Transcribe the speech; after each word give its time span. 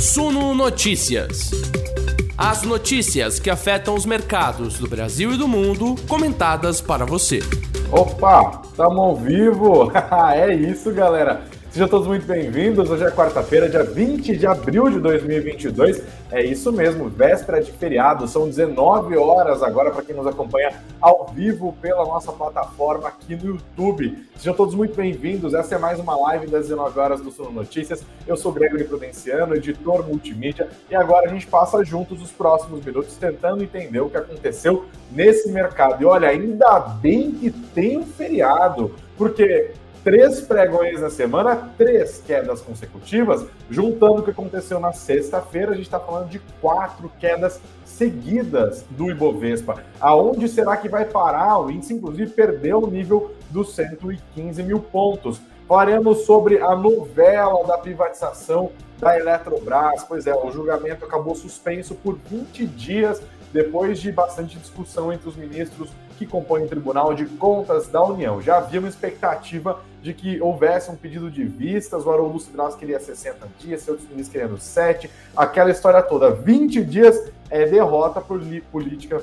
Suno 0.00 0.54
Notícias. 0.54 1.50
As 2.34 2.62
notícias 2.62 3.38
que 3.38 3.50
afetam 3.50 3.94
os 3.94 4.06
mercados 4.06 4.78
do 4.78 4.88
Brasil 4.88 5.34
e 5.34 5.36
do 5.36 5.46
mundo, 5.46 5.94
comentadas 6.08 6.80
para 6.80 7.04
você. 7.04 7.40
Opa, 7.92 8.62
estamos 8.64 8.98
ao 8.98 9.14
vivo! 9.14 9.92
é 10.34 10.54
isso, 10.54 10.90
galera! 10.90 11.42
Sejam 11.70 11.86
todos 11.86 12.08
muito 12.08 12.26
bem-vindos. 12.26 12.90
Hoje 12.90 13.04
é 13.04 13.12
quarta-feira, 13.12 13.68
dia 13.68 13.84
20 13.84 14.36
de 14.36 14.44
abril 14.44 14.90
de 14.90 14.98
2022. 14.98 16.02
É 16.32 16.44
isso 16.44 16.72
mesmo, 16.72 17.08
véspera 17.08 17.62
de 17.62 17.70
feriado. 17.70 18.26
São 18.26 18.48
19 18.48 19.16
horas 19.16 19.62
agora 19.62 19.92
para 19.92 20.02
quem 20.02 20.16
nos 20.16 20.26
acompanha 20.26 20.72
ao 21.00 21.28
vivo 21.32 21.72
pela 21.80 22.04
nossa 22.04 22.32
plataforma 22.32 23.06
aqui 23.06 23.36
no 23.36 23.50
YouTube. 23.50 24.18
Sejam 24.36 24.52
todos 24.52 24.74
muito 24.74 24.96
bem-vindos. 24.96 25.54
Essa 25.54 25.76
é 25.76 25.78
mais 25.78 26.00
uma 26.00 26.16
live 26.16 26.48
das 26.48 26.62
19 26.66 26.98
horas 26.98 27.20
do 27.20 27.30
Sono 27.30 27.52
Notícias. 27.52 28.04
Eu 28.26 28.36
sou 28.36 28.50
Gregory 28.50 28.82
Prudenciano, 28.82 29.54
editor 29.54 30.04
multimídia, 30.04 30.68
e 30.90 30.96
agora 30.96 31.30
a 31.30 31.32
gente 31.32 31.46
passa 31.46 31.84
juntos 31.84 32.20
os 32.20 32.32
próximos 32.32 32.84
minutos 32.84 33.14
tentando 33.16 33.62
entender 33.62 34.00
o 34.00 34.10
que 34.10 34.16
aconteceu 34.16 34.86
nesse 35.12 35.48
mercado. 35.52 36.02
E 36.02 36.04
olha, 36.04 36.30
ainda 36.30 36.80
bem 36.80 37.30
que 37.30 37.48
tem 37.48 37.96
um 37.96 38.06
feriado, 38.06 38.92
porque 39.16 39.70
três 40.02 40.40
pregões 40.40 41.00
na 41.00 41.10
semana, 41.10 41.70
três 41.76 42.22
quedas 42.26 42.60
consecutivas, 42.60 43.46
juntando 43.68 44.20
o 44.20 44.22
que 44.22 44.30
aconteceu 44.30 44.80
na 44.80 44.92
sexta-feira, 44.92 45.72
a 45.72 45.74
gente 45.74 45.84
está 45.84 46.00
falando 46.00 46.28
de 46.28 46.38
quatro 46.60 47.10
quedas 47.18 47.60
seguidas 47.84 48.84
do 48.90 49.10
Ibovespa. 49.10 49.82
Aonde 50.00 50.48
será 50.48 50.76
que 50.76 50.88
vai 50.88 51.04
parar? 51.04 51.58
O 51.58 51.70
índice, 51.70 51.94
inclusive, 51.94 52.30
perdeu 52.32 52.78
o 52.78 52.90
nível 52.90 53.34
dos 53.50 53.74
115 53.74 54.62
mil 54.62 54.80
pontos. 54.80 55.40
Falaremos 55.68 56.24
sobre 56.24 56.60
a 56.60 56.74
novela 56.74 57.64
da 57.64 57.78
privatização 57.78 58.72
da 58.98 59.18
Eletrobras. 59.18 60.04
Pois 60.04 60.26
é, 60.26 60.34
o 60.34 60.50
julgamento 60.50 61.04
acabou 61.04 61.34
suspenso 61.34 61.94
por 61.94 62.18
20 62.28 62.66
dias 62.66 63.22
depois 63.52 64.00
de 64.00 64.10
bastante 64.12 64.58
discussão 64.58 65.12
entre 65.12 65.28
os 65.28 65.36
ministros 65.36 65.90
que 66.20 66.26
compõem 66.26 66.64
o 66.64 66.68
Tribunal 66.68 67.14
de 67.14 67.24
Contas 67.24 67.88
da 67.88 68.04
União. 68.04 68.42
Já 68.42 68.58
havia 68.58 68.78
uma 68.78 68.90
expectativa 68.90 69.80
de 70.02 70.12
que 70.12 70.38
houvesse 70.38 70.90
um 70.90 70.94
pedido 70.94 71.30
de 71.30 71.44
vistas, 71.44 72.04
o 72.04 72.10
Haroldo 72.10 72.38
Cidral 72.38 72.70
queria 72.76 73.00
60 73.00 73.48
dias, 73.58 73.88
outros 73.88 74.06
ministros 74.06 74.30
querendo 74.30 74.60
7, 74.60 75.10
aquela 75.34 75.70
história 75.70 76.02
toda. 76.02 76.30
20 76.30 76.84
dias 76.84 77.32
é 77.48 77.64
derrota 77.64 78.20
política 78.20 79.22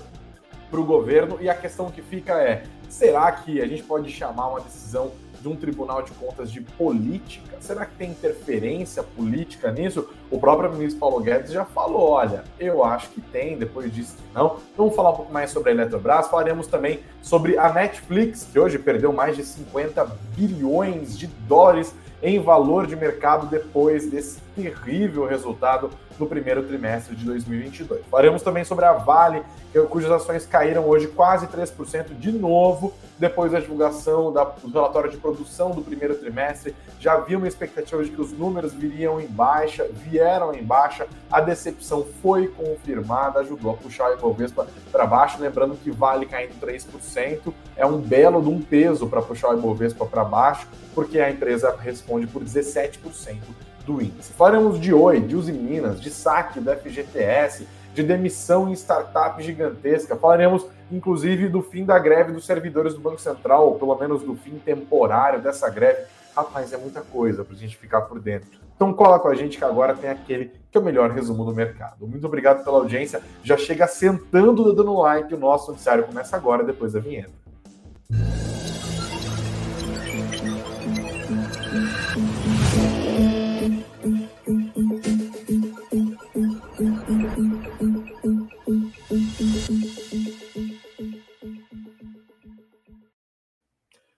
para 0.72 0.80
o 0.80 0.84
governo, 0.84 1.38
e 1.40 1.48
a 1.48 1.54
questão 1.54 1.92
que 1.92 2.02
fica 2.02 2.34
é: 2.42 2.64
será 2.90 3.32
que 3.32 3.62
a 3.62 3.68
gente 3.68 3.84
pode 3.84 4.10
chamar 4.10 4.48
uma 4.50 4.60
decisão 4.62 5.12
de 5.42 5.48
um 5.48 5.56
tribunal 5.56 6.02
de 6.02 6.12
contas 6.12 6.52
de 6.52 6.62
política? 6.62 7.58
Será 7.60 7.86
que 7.86 7.96
tem 7.96 8.12
interferência 8.12 9.04
política 9.04 9.72
nisso? 9.72 10.10
O 10.30 10.40
próprio 10.40 10.72
ministro 10.72 11.00
Paulo 11.00 11.20
Guedes 11.22 11.52
já 11.52 11.66
falou: 11.66 12.10
olha, 12.10 12.44
eu 12.60 12.84
acho 12.84 13.10
que 13.10 13.22
tem, 13.22 13.58
depois 13.58 13.94
disso 13.94 14.16
não. 14.34 14.58
Vamos 14.76 14.96
falar 14.96 15.12
um 15.12 15.16
pouco 15.16 15.34
mais 15.34 15.52
sobre 15.52 15.72
a 15.72 15.74
Eletrobras, 15.74 16.28
falaremos 16.28 16.68
também 16.68 17.00
sobre 17.22 17.58
a 17.58 17.72
Netflix, 17.72 18.48
que 18.52 18.60
hoje 18.60 18.78
perdeu 18.78 19.12
mais 19.12 19.36
de 19.36 19.44
50 19.44 20.06
bilhões 20.36 21.18
de 21.18 21.28
dólares 21.28 21.94
em 22.22 22.40
valor 22.40 22.88
de 22.88 22.96
mercado 22.96 23.48
depois 23.48 24.10
desse 24.10 24.40
terrível 24.56 25.26
resultado 25.26 25.92
no 26.20 26.26
primeiro 26.26 26.64
trimestre 26.64 27.16
de 27.16 27.24
2022. 27.26 28.02
Falaremos 28.10 28.42
também 28.42 28.64
sobre 28.64 28.86
a 28.86 28.94
Vale, 28.94 29.44
cujas 29.90 30.12
ações 30.12 30.46
caíram 30.46 30.88
hoje 30.88 31.08
quase 31.08 31.46
3% 31.46 32.18
de 32.18 32.32
novo, 32.32 32.94
depois 33.20 33.52
da 33.52 33.60
divulgação 33.60 34.32
do 34.32 34.72
relatório 34.72 35.12
de 35.12 35.18
produção 35.18 35.72
do 35.72 35.82
primeiro 35.82 36.16
trimestre. 36.16 36.76
Já 37.00 37.14
havia 37.14 37.38
uma 37.38 37.48
expectativa 37.48 38.04
de 38.04 38.10
que 38.10 38.20
os 38.20 38.32
números 38.32 38.74
viriam 38.74 39.22
em 39.22 39.28
baixa, 39.28 39.88
vieram 39.92 40.54
em 40.54 40.64
baixa, 40.64 41.08
a 41.32 41.40
decepção 41.40 42.06
foi 42.22 42.48
confirmada, 42.48 43.40
ajudou 43.42 43.72
a 43.72 43.76
puxar 43.76 44.10
o 44.10 44.14
Ibovespa 44.14 44.68
para 44.92 45.06
baixo, 45.06 45.40
lembrando 45.40 45.76
que 45.76 45.92
Vale 45.92 46.26
caindo 46.26 46.60
3% 46.60 47.54
é 47.76 47.86
um 47.86 48.00
belo 48.00 48.42
de 48.42 48.50
um 48.50 48.60
peso 48.60 49.08
para 49.08 49.22
puxar 49.22 49.50
o 49.50 49.58
Ibovespa 49.58 50.06
para 50.06 50.24
baixo, 50.24 50.68
porque 50.96 51.20
a 51.20 51.30
empresa 51.30 51.72
responde 52.08 52.26
por 52.28 52.44
17% 52.44 53.38
do 53.86 54.02
índice. 54.02 54.32
Falaremos 54.34 54.80
de 54.80 54.94
Oi, 54.94 55.20
de 55.20 55.36
Uzi 55.36 55.52
Minas, 55.52 56.00
de 56.00 56.10
saque 56.10 56.60
do 56.60 56.72
FGTS, 56.72 57.68
de 57.94 58.04
demissão 58.04 58.70
em 58.70 58.74
startup 58.74 59.42
gigantesca. 59.44 60.16
Falaremos, 60.16 60.66
inclusive, 60.90 61.50
do 61.50 61.62
fim 61.62 61.84
da 61.84 62.00
greve 62.00 62.32
dos 62.32 62.46
servidores 62.46 62.94
do 62.94 63.02
Banco 63.02 63.20
Central, 63.20 63.68
ou 63.68 63.76
pelo 63.76 63.96
menos 63.98 64.24
do 64.24 64.36
fim 64.36 64.58
temporário 64.58 65.42
dessa 65.42 65.70
greve. 65.70 66.06
Rapaz, 66.36 66.72
é 66.72 66.78
muita 66.78 67.02
coisa 67.02 67.44
para 67.44 67.56
a 67.56 67.58
gente 67.58 67.76
ficar 67.76 68.02
por 68.02 68.20
dentro. 68.20 68.60
Então 68.76 68.94
cola 68.94 69.20
com 69.20 69.28
a 69.28 69.34
gente 69.34 69.58
que 69.58 69.64
agora 69.64 69.96
tem 69.96 70.08
aquele 70.08 70.52
que 70.70 70.78
é 70.78 70.80
o 70.80 70.84
melhor 70.84 71.10
resumo 71.10 71.44
do 71.44 71.54
mercado. 71.54 72.06
Muito 72.06 72.28
obrigado 72.28 72.64
pela 72.64 72.78
audiência. 72.78 73.22
Já 73.44 73.58
chega 73.58 73.88
sentando, 73.88 74.72
dando 74.72 74.94
like. 74.94 75.34
O 75.34 75.38
nosso 75.38 75.72
noticiário 75.72 76.04
começa 76.04 76.38
agora, 76.38 76.64
depois 76.64 76.94
da 76.94 77.00
vinheta. 77.00 77.32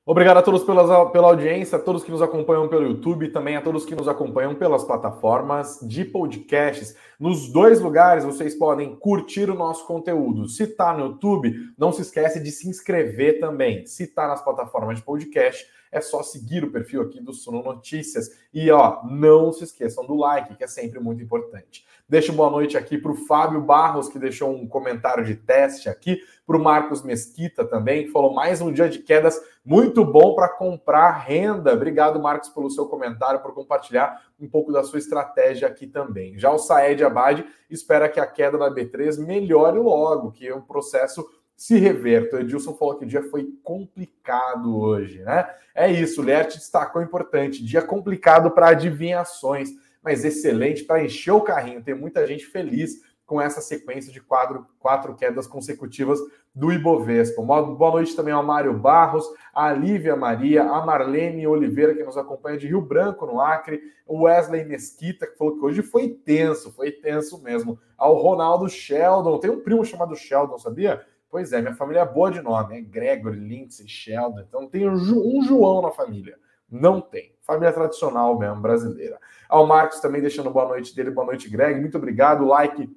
Obrigado 0.10 0.38
a 0.38 0.42
todos 0.42 0.64
pela, 0.64 1.12
pela 1.12 1.28
audiência, 1.28 1.78
a 1.78 1.80
todos 1.80 2.04
que 2.04 2.10
nos 2.10 2.20
acompanham 2.20 2.68
pelo 2.68 2.88
YouTube, 2.88 3.28
também 3.28 3.56
a 3.56 3.62
todos 3.62 3.86
que 3.86 3.94
nos 3.94 4.08
acompanham 4.08 4.56
pelas 4.56 4.84
plataformas 4.84 5.78
de 5.84 6.04
podcasts. 6.04 6.98
Nos 7.20 7.54
dois 7.54 7.80
lugares 7.80 8.26
vocês 8.26 8.56
podem 8.56 8.96
curtir 8.96 9.52
o 9.52 9.54
nosso 9.54 9.86
conteúdo. 9.86 10.50
Se 10.50 10.64
está 10.64 10.98
no 10.98 11.10
YouTube, 11.10 11.54
não 11.78 11.92
se 11.92 12.02
esquece 12.02 12.40
de 12.40 12.50
se 12.50 12.68
inscrever 12.68 13.40
também. 13.40 13.86
Se 13.86 14.02
está 14.02 14.28
nas 14.28 14.44
plataformas 14.44 14.98
de 14.98 15.04
podcast, 15.04 15.64
é 15.92 16.02
só 16.02 16.24
seguir 16.24 16.64
o 16.64 16.72
perfil 16.72 17.02
aqui 17.02 17.20
do 17.20 17.34
Suno 17.34 17.64
Notícias. 17.64 18.30
E 18.54 18.70
ó, 18.72 19.04
não 19.06 19.52
se 19.52 19.64
esqueçam 19.64 20.06
do 20.06 20.16
like, 20.16 20.56
que 20.56 20.64
é 20.64 20.68
sempre 20.68 21.00
muito 21.00 21.24
importante. 21.24 21.86
Deixo 22.08 22.34
boa 22.34 22.50
noite 22.50 22.76
aqui 22.76 22.98
para 22.98 23.12
o 23.12 23.16
Fábio 23.16 23.62
Barros, 23.62 24.10
que 24.10 24.18
deixou 24.18 24.52
um 24.52 24.68
comentário 24.68 25.24
de 25.24 25.36
teste 25.36 25.88
aqui, 25.88 26.20
para 26.46 26.58
o 26.58 26.64
Marcos 26.64 27.04
Mesquita 27.04 27.64
também, 27.64 28.06
que 28.06 28.12
falou 28.12 28.34
mais 28.34 28.60
um 28.60 28.74
dia 28.74 28.90
de 28.90 28.98
quedas 28.98 29.40
muito 29.64 30.04
bom 30.04 30.34
para 30.34 30.50
comprar 30.50 31.12
renda. 31.12 31.72
Obrigado, 31.72 32.20
Marcos, 32.20 32.50
pelo 32.50 32.72
seu 32.72 32.88
comentário, 32.88 33.40
por 33.40 33.54
compartilhar 33.54 34.20
um 34.40 34.50
pouco 34.50 34.72
da 34.72 34.84
sua 34.84 34.98
estratégia 34.98 35.68
aqui 35.68 35.86
também. 35.86 36.40
Já 36.40 36.50
o 36.52 36.58
Saed 36.58 37.04
Abad 37.04 37.46
espera 37.70 38.10
que 38.10 38.20
a 38.20 38.26
queda 38.26 38.58
da 38.58 38.72
B3 38.72 39.24
melhore 39.24 39.78
logo, 39.78 40.32
que 40.32 40.48
é 40.48 40.56
um 40.56 40.62
processo 40.62 41.24
se 41.60 41.78
reverta. 41.78 42.38
O 42.38 42.40
Edilson 42.40 42.74
falou 42.74 42.96
que 42.96 43.04
o 43.04 43.08
dia 43.08 43.22
foi 43.22 43.50
complicado 43.62 44.80
hoje, 44.80 45.20
né? 45.20 45.46
É 45.76 45.92
isso, 45.92 46.22
o 46.22 46.24
Lert 46.24 46.56
destacou 46.56 47.02
importante. 47.02 47.64
Dia 47.64 47.82
complicado 47.82 48.50
para 48.50 48.70
adivinhações, 48.70 49.70
mas 50.02 50.24
excelente 50.24 50.86
para 50.86 51.04
encher 51.04 51.32
o 51.34 51.42
carrinho. 51.42 51.84
Tem 51.84 51.94
muita 51.94 52.26
gente 52.26 52.46
feliz 52.46 53.02
com 53.26 53.42
essa 53.42 53.60
sequência 53.60 54.12
de 54.12 54.22
quatro, 54.22 54.66
quatro 54.80 55.14
quedas 55.16 55.48
consecutivas 55.48 56.18
do 56.56 56.72
Ibovespa. 56.72 57.42
Boa 57.42 57.92
noite 57.92 58.16
também 58.16 58.34
ao 58.34 58.44
Mário 58.44 58.74
Barros, 58.74 59.26
a 59.54 59.70
Lívia 59.74 60.16
Maria, 60.16 60.64
a 60.64 60.86
Marlene 60.86 61.46
Oliveira, 61.46 61.94
que 61.94 62.04
nos 62.04 62.18
acompanha 62.18 62.58
de 62.58 62.68
Rio 62.68 62.82
Branco, 62.82 63.26
no 63.26 63.42
Acre, 63.42 63.82
o 64.08 64.24
Wesley 64.24 64.64
Mesquita, 64.64 65.28
que 65.28 65.38
falou 65.38 65.58
que 65.58 65.66
hoje 65.66 65.82
foi 65.82 66.08
tenso, 66.08 66.72
foi 66.72 66.90
tenso 66.90 67.44
mesmo. 67.44 67.78
Ao 67.98 68.16
Ronaldo 68.16 68.70
Sheldon, 68.70 69.40
tem 69.40 69.52
um 69.52 69.60
primo 69.60 69.84
chamado 69.84 70.16
Sheldon, 70.16 70.58
sabia? 70.58 71.06
Pois 71.30 71.54
é, 71.54 71.62
minha 71.62 71.76
família 71.76 72.02
é 72.02 72.06
boa 72.06 72.32
de 72.32 72.42
nome, 72.42 72.78
é 72.78 72.82
Gregory, 72.82 73.38
Lindsay, 73.38 73.88
Sheldon. 73.88 74.42
Então 74.42 74.68
tem 74.68 74.90
um 74.90 74.98
João 75.44 75.82
na 75.82 75.92
família. 75.92 76.38
Não 76.70 77.00
tem. 77.00 77.34
Família 77.42 77.72
tradicional 77.72 78.38
mesmo, 78.38 78.62
brasileira. 78.62 79.20
Ao 79.48 79.66
Marcos 79.66 80.00
também 80.00 80.22
deixando 80.22 80.52
boa 80.52 80.68
noite 80.68 80.96
dele, 80.96 81.12
boa 81.12 81.26
noite, 81.26 81.50
Greg. 81.50 81.80
Muito 81.80 81.98
obrigado. 81.98 82.46
Like 82.46 82.90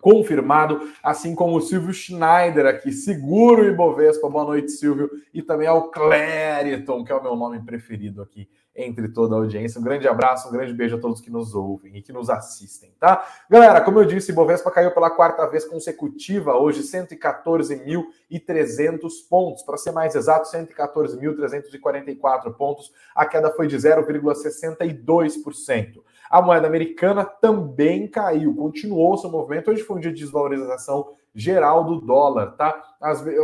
confirmado, 0.00 0.80
assim 1.02 1.34
como 1.34 1.56
o 1.56 1.60
Silvio 1.60 1.92
Schneider 1.92 2.66
aqui, 2.66 2.92
seguro 2.92 3.64
e 3.64 3.72
Bovespa. 3.72 4.28
Boa 4.28 4.44
noite, 4.44 4.72
Silvio. 4.72 5.10
E 5.32 5.42
também 5.42 5.66
ao 5.66 5.90
Clériton, 5.90 7.04
que 7.04 7.12
é 7.12 7.14
o 7.14 7.22
meu 7.22 7.36
nome 7.36 7.60
preferido 7.60 8.22
aqui 8.22 8.48
entre 8.74 9.08
toda 9.08 9.34
a 9.34 9.38
audiência. 9.38 9.80
Um 9.80 9.84
grande 9.84 10.06
abraço, 10.08 10.48
um 10.48 10.52
grande 10.52 10.72
beijo 10.72 10.96
a 10.96 11.00
todos 11.00 11.20
que 11.20 11.30
nos 11.30 11.54
ouvem 11.54 11.96
e 11.96 12.02
que 12.02 12.12
nos 12.12 12.30
assistem, 12.30 12.92
tá? 12.98 13.24
Galera, 13.48 13.80
como 13.80 13.98
eu 13.98 14.04
disse, 14.04 14.32
Bovespa 14.32 14.70
caiu 14.70 14.92
pela 14.92 15.10
quarta 15.10 15.44
vez 15.46 15.64
consecutiva, 15.64 16.56
hoje 16.56 16.82
114.300 16.82 19.10
pontos, 19.28 19.62
para 19.62 19.76
ser 19.76 19.90
mais 19.92 20.14
exato, 20.14 20.48
114.344 20.50 22.54
pontos. 22.54 22.92
A 23.14 23.26
queda 23.26 23.50
foi 23.50 23.66
de 23.66 23.76
0,62%. 23.76 26.02
A 26.30 26.40
moeda 26.40 26.66
americana 26.68 27.24
também 27.24 28.06
caiu, 28.06 28.54
continuou 28.54 29.18
seu 29.18 29.28
movimento. 29.28 29.68
Hoje 29.68 29.82
foi 29.90 29.96
um 29.96 30.00
dia 30.00 30.12
de 30.12 30.20
desvalorização 30.20 31.12
geral 31.34 31.84
do 31.84 32.00
dólar, 32.00 32.52
tá? 32.52 32.80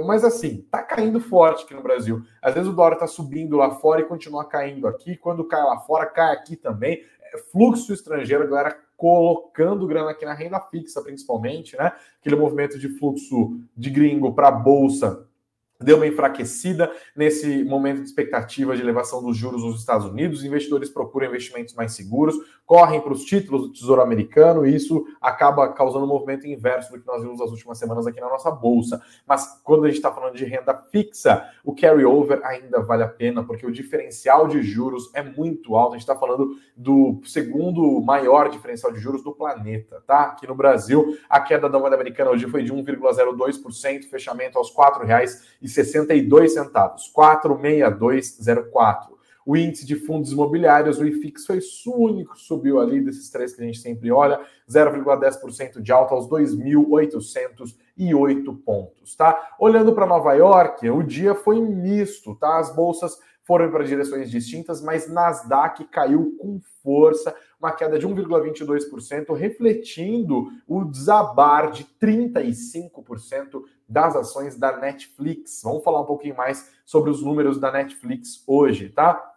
mas 0.06 0.24
assim, 0.24 0.66
tá 0.70 0.82
caindo 0.82 1.20
forte 1.20 1.64
aqui 1.64 1.74
no 1.74 1.82
Brasil. 1.82 2.22
Às 2.40 2.54
vezes 2.54 2.68
o 2.68 2.72
dólar 2.72 2.96
tá 2.96 3.06
subindo 3.06 3.56
lá 3.56 3.72
fora 3.72 4.00
e 4.00 4.04
continua 4.04 4.44
caindo 4.44 4.86
aqui. 4.86 5.16
Quando 5.16 5.44
cai 5.44 5.62
lá 5.62 5.78
fora, 5.80 6.06
cai 6.06 6.32
aqui 6.32 6.56
também. 6.56 7.02
É 7.32 7.38
fluxo 7.38 7.92
estrangeiro, 7.92 8.44
a 8.44 8.46
galera 8.46 8.78
colocando 8.96 9.86
grana 9.86 10.10
aqui 10.10 10.24
na 10.24 10.32
renda 10.32 10.60
fixa, 10.60 11.02
principalmente, 11.02 11.76
né? 11.76 11.92
Aquele 12.20 12.36
movimento 12.36 12.78
de 12.78 12.88
fluxo 12.88 13.58
de 13.76 13.90
gringo 13.90 14.34
para 14.34 14.50
bolsa 14.50 15.26
deu 15.80 15.96
uma 15.96 16.06
enfraquecida 16.06 16.90
nesse 17.14 17.64
momento 17.64 17.98
de 17.98 18.08
expectativa 18.08 18.74
de 18.74 18.82
elevação 18.82 19.22
dos 19.22 19.36
juros 19.36 19.62
nos 19.62 19.80
Estados 19.80 20.06
Unidos. 20.06 20.40
Os 20.40 20.44
investidores 20.44 20.88
procuram 20.88 21.26
investimentos 21.26 21.74
mais 21.74 21.92
seguros, 21.92 22.36
correm 22.64 23.00
para 23.00 23.12
os 23.12 23.24
títulos 23.24 23.62
do 23.62 23.72
Tesouro 23.72 24.02
Americano 24.02 24.66
e 24.66 24.74
isso 24.74 25.06
acaba 25.20 25.72
causando 25.72 26.04
um 26.04 26.08
movimento 26.08 26.46
inverso 26.46 26.90
do 26.92 27.00
que 27.00 27.06
nós 27.06 27.22
vimos 27.22 27.38
nas 27.38 27.50
últimas 27.50 27.78
semanas 27.78 28.06
aqui 28.06 28.20
na 28.20 28.28
nossa 28.28 28.50
bolsa. 28.50 29.00
Mas 29.26 29.60
quando 29.62 29.84
a 29.84 29.88
gente 29.88 29.98
está 29.98 30.12
falando 30.12 30.34
de 30.34 30.44
renda 30.44 30.74
fixa, 30.90 31.48
o 31.64 31.74
carry-over 31.74 32.40
ainda 32.44 32.80
vale 32.80 33.02
a 33.02 33.08
pena 33.08 33.44
porque 33.44 33.66
o 33.66 33.72
diferencial 33.72 34.48
de 34.48 34.62
juros 34.62 35.10
é 35.14 35.22
muito 35.22 35.76
alto. 35.76 35.94
A 35.94 35.98
gente 35.98 36.08
está 36.08 36.16
falando 36.16 36.56
do 36.76 37.20
segundo 37.24 38.00
maior 38.00 38.48
diferencial 38.48 38.92
de 38.92 38.98
juros 38.98 39.22
do 39.22 39.32
planeta, 39.32 40.02
tá? 40.06 40.22
Aqui 40.22 40.46
no 40.46 40.54
Brasil, 40.54 41.16
a 41.28 41.40
queda 41.40 41.68
da 41.68 41.78
moeda 41.78 41.94
americana 41.94 42.30
hoje 42.30 42.48
foi 42.48 42.62
de 42.62 42.72
1,02%, 42.72 44.04
fechamento 44.08 44.58
aos 44.58 44.70
R$ 44.70 44.76
4,00 44.76 45.56
e 45.66 45.68
62 45.68 46.54
centavos, 46.54 47.08
46204. 47.08 49.14
O 49.44 49.54
índice 49.56 49.84
de 49.86 49.96
fundos 49.96 50.32
imobiliários, 50.32 50.98
o 50.98 51.06
IFIX, 51.06 51.46
foi 51.46 51.60
o 51.86 52.02
único 52.02 52.34
que 52.34 52.40
subiu 52.40 52.80
ali 52.80 53.00
desses 53.00 53.30
três 53.30 53.54
que 53.54 53.62
a 53.62 53.64
gente 53.64 53.78
sempre 53.78 54.10
olha, 54.10 54.40
0,10% 54.68 55.80
de 55.80 55.92
alta 55.92 56.14
aos 56.14 56.28
2.808 56.28 58.62
pontos, 58.64 59.14
tá? 59.14 59.54
Olhando 59.58 59.92
para 59.92 60.06
Nova 60.06 60.32
York, 60.34 60.88
o 60.90 61.02
dia 61.02 61.34
foi 61.34 61.60
misto, 61.60 62.34
tá? 62.36 62.58
As 62.58 62.74
bolsas 62.74 63.18
foram 63.46 63.70
para 63.70 63.84
direções 63.84 64.28
distintas, 64.28 64.82
mas 64.82 65.08
Nasdaq 65.08 65.84
caiu 65.84 66.36
com 66.40 66.60
força, 66.82 67.34
uma 67.60 67.70
queda 67.70 67.98
de 67.98 68.06
1,22%, 68.06 69.32
refletindo 69.34 70.48
o 70.66 70.84
desabar 70.84 71.70
de 71.70 71.86
35% 72.02 73.62
das 73.88 74.16
ações 74.16 74.56
da 74.56 74.76
Netflix. 74.76 75.60
Vamos 75.62 75.84
falar 75.84 76.00
um 76.00 76.06
pouquinho 76.06 76.36
mais 76.36 76.68
sobre 76.84 77.10
os 77.10 77.22
números 77.22 77.58
da 77.58 77.70
Netflix 77.70 78.42
hoje, 78.46 78.88
tá? 78.88 79.34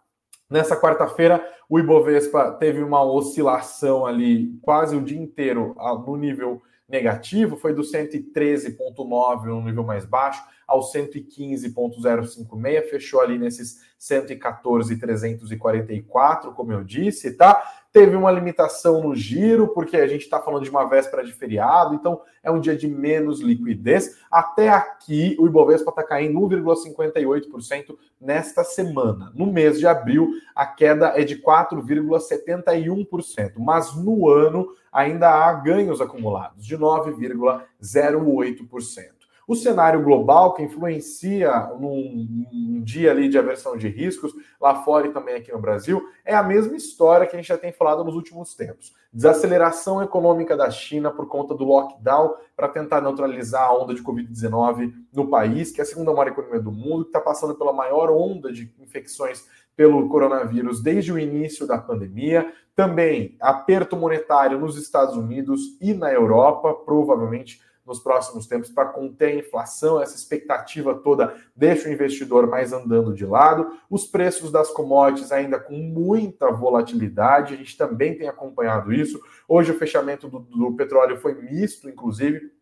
Nessa 0.48 0.76
quarta-feira, 0.76 1.46
o 1.68 1.78
Ibovespa 1.78 2.52
teve 2.52 2.82
uma 2.82 3.04
oscilação 3.04 4.04
ali 4.04 4.58
quase 4.60 4.96
o 4.96 5.02
dia 5.02 5.20
inteiro 5.20 5.76
ah, 5.78 5.94
no 5.94 6.16
nível 6.16 6.60
negativo, 6.88 7.56
foi 7.56 7.72
do 7.72 7.82
113,9 7.82 9.44
no 9.44 9.62
nível 9.62 9.84
mais 9.84 10.04
baixo 10.04 10.42
ao 10.66 10.82
115,056, 10.82 12.90
fechou 12.90 13.20
ali 13.20 13.38
nesses 13.38 13.88
114,344, 13.98 16.52
como 16.52 16.72
eu 16.72 16.82
disse, 16.82 17.36
tá? 17.36 17.62
Teve 17.92 18.14
uma 18.14 18.30
limitação 18.30 19.02
no 19.02 19.16
giro, 19.16 19.66
porque 19.68 19.96
a 19.96 20.06
gente 20.06 20.22
está 20.22 20.40
falando 20.40 20.62
de 20.62 20.70
uma 20.70 20.84
véspera 20.84 21.24
de 21.24 21.32
feriado, 21.32 21.92
então 21.94 22.20
é 22.40 22.48
um 22.48 22.60
dia 22.60 22.76
de 22.76 22.86
menos 22.86 23.40
liquidez. 23.40 24.16
Até 24.30 24.68
aqui, 24.68 25.34
o 25.40 25.46
Ibovespa 25.46 25.90
está 25.90 26.04
caindo 26.04 26.38
1,58% 26.38 27.98
nesta 28.20 28.62
semana. 28.62 29.32
No 29.34 29.46
mês 29.46 29.80
de 29.80 29.88
abril, 29.88 30.30
a 30.54 30.66
queda 30.66 31.14
é 31.16 31.24
de 31.24 31.42
4,71%, 31.42 33.54
mas 33.58 33.96
no 33.96 34.28
ano 34.28 34.68
ainda 34.92 35.28
há 35.28 35.52
ganhos 35.52 36.00
acumulados 36.00 36.64
de 36.64 36.78
9,08%. 36.78 39.19
O 39.50 39.56
cenário 39.56 40.00
global 40.04 40.54
que 40.54 40.62
influencia 40.62 41.50
num, 41.80 42.46
num, 42.52 42.80
dia 42.84 43.10
ali 43.10 43.28
de 43.28 43.36
aversão 43.36 43.76
de 43.76 43.88
riscos, 43.88 44.32
lá 44.60 44.84
fora 44.84 45.08
e 45.08 45.12
também 45.12 45.34
aqui 45.34 45.50
no 45.50 45.58
Brasil, 45.58 46.00
é 46.24 46.36
a 46.36 46.42
mesma 46.42 46.76
história 46.76 47.26
que 47.26 47.34
a 47.34 47.36
gente 47.36 47.48
já 47.48 47.58
tem 47.58 47.72
falado 47.72 48.04
nos 48.04 48.14
últimos 48.14 48.54
tempos. 48.54 48.94
Desaceleração 49.12 50.00
econômica 50.00 50.56
da 50.56 50.70
China 50.70 51.10
por 51.10 51.26
conta 51.26 51.52
do 51.52 51.64
lockdown 51.64 52.36
para 52.56 52.68
tentar 52.68 53.00
neutralizar 53.00 53.64
a 53.64 53.76
onda 53.76 53.92
de 53.92 54.04
Covid-19 54.04 54.92
no 55.12 55.28
país, 55.28 55.72
que 55.72 55.80
é 55.80 55.82
a 55.82 55.86
segunda 55.86 56.12
maior 56.12 56.28
economia 56.28 56.60
do 56.60 56.70
mundo, 56.70 57.02
que 57.02 57.08
está 57.08 57.20
passando 57.20 57.56
pela 57.56 57.72
maior 57.72 58.08
onda 58.08 58.52
de 58.52 58.72
infecções 58.78 59.48
pelo 59.74 60.08
coronavírus 60.08 60.80
desde 60.80 61.12
o 61.12 61.18
início 61.18 61.66
da 61.66 61.76
pandemia. 61.76 62.52
Também 62.76 63.36
aperto 63.40 63.96
monetário 63.96 64.60
nos 64.60 64.76
Estados 64.76 65.16
Unidos 65.16 65.76
e 65.80 65.92
na 65.92 66.12
Europa, 66.12 66.72
provavelmente 66.72 67.68
nos 67.90 67.98
próximos 67.98 68.46
tempos 68.46 68.70
para 68.70 68.88
conter 68.88 69.32
a 69.32 69.34
inflação, 69.34 70.00
essa 70.00 70.14
expectativa 70.14 70.94
toda 70.94 71.34
deixa 71.56 71.88
o 71.88 71.92
investidor 71.92 72.46
mais 72.46 72.72
andando 72.72 73.12
de 73.12 73.26
lado. 73.26 73.68
Os 73.90 74.06
preços 74.06 74.52
das 74.52 74.70
commodities 74.70 75.32
ainda 75.32 75.58
com 75.58 75.74
muita 75.74 76.52
volatilidade, 76.52 77.54
a 77.54 77.56
gente 77.56 77.76
também 77.76 78.16
tem 78.16 78.28
acompanhado 78.28 78.92
isso. 78.92 79.20
Hoje 79.48 79.72
o 79.72 79.78
fechamento 79.78 80.28
do, 80.28 80.38
do 80.38 80.76
petróleo 80.76 81.16
foi 81.16 81.34
misto, 81.34 81.88
inclusive, 81.88 82.52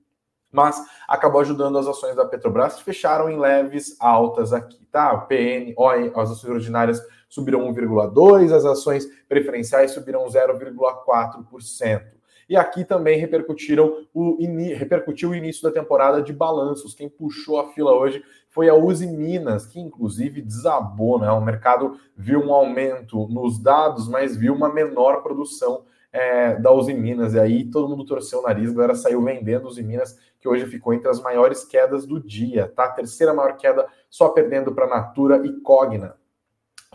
mas 0.50 0.82
acabou 1.06 1.42
ajudando 1.42 1.76
as 1.76 1.86
ações 1.86 2.16
da 2.16 2.25
Petrobras, 2.25 2.76
que 2.76 2.84
fecharam 2.84 3.28
em 3.28 3.38
leves 3.38 3.96
altas 4.00 4.54
aqui, 4.54 4.82
tá? 4.86 5.12
O 5.12 5.26
PN, 5.26 5.75
as 6.16 6.30
ações 6.30 6.54
ordinárias 6.54 7.02
subiram 7.28 7.70
1,2%, 7.70 8.50
as 8.50 8.64
ações 8.64 9.06
preferenciais 9.28 9.90
subiram 9.90 10.25
0,4%. 10.26 12.17
E 12.48 12.56
aqui 12.56 12.84
também 12.84 13.18
repercutiram 13.18 14.06
o 14.14 14.38
repercutiu 14.74 15.30
o 15.30 15.34
início 15.34 15.62
da 15.62 15.70
temporada 15.70 16.22
de 16.22 16.32
balanços. 16.32 16.94
Quem 16.94 17.08
puxou 17.08 17.60
a 17.60 17.68
fila 17.72 17.92
hoje 17.92 18.24
foi 18.48 18.68
a 18.68 18.74
Uzi 18.74 19.06
Minas, 19.06 19.66
que 19.66 19.78
inclusive 19.78 20.40
desabou, 20.40 21.18
né? 21.18 21.30
O 21.30 21.40
mercado 21.40 21.98
viu 22.16 22.40
um 22.40 22.52
aumento 22.52 23.28
nos 23.28 23.58
dados, 23.58 24.08
mas 24.08 24.34
viu 24.34 24.54
uma 24.54 24.72
menor 24.72 25.22
produção 25.22 25.84
é, 26.10 26.56
da 26.56 26.72
Uzi 26.72 26.94
Minas. 26.94 27.34
E 27.34 27.38
aí 27.38 27.64
todo 27.64 27.88
mundo 27.88 28.04
torceu 28.04 28.40
o 28.40 28.42
nariz, 28.42 28.70
a 28.70 28.74
galera 28.74 28.94
saiu 28.94 29.22
vendendo 29.22 29.68
Uzi 29.68 29.82
Minas, 29.82 30.18
que 30.40 30.48
hoje 30.48 30.66
ficou 30.66 30.94
entre 30.94 31.08
as 31.08 31.20
maiores 31.20 31.64
quedas 31.64 32.06
do 32.06 32.18
dia, 32.18 32.66
tá? 32.74 32.88
Terceira 32.88 33.34
maior 33.34 33.56
queda, 33.56 33.86
só 34.08 34.30
perdendo 34.30 34.74
para 34.74 34.86
Natura 34.86 35.46
e 35.46 35.52
Cogna. 35.60 36.17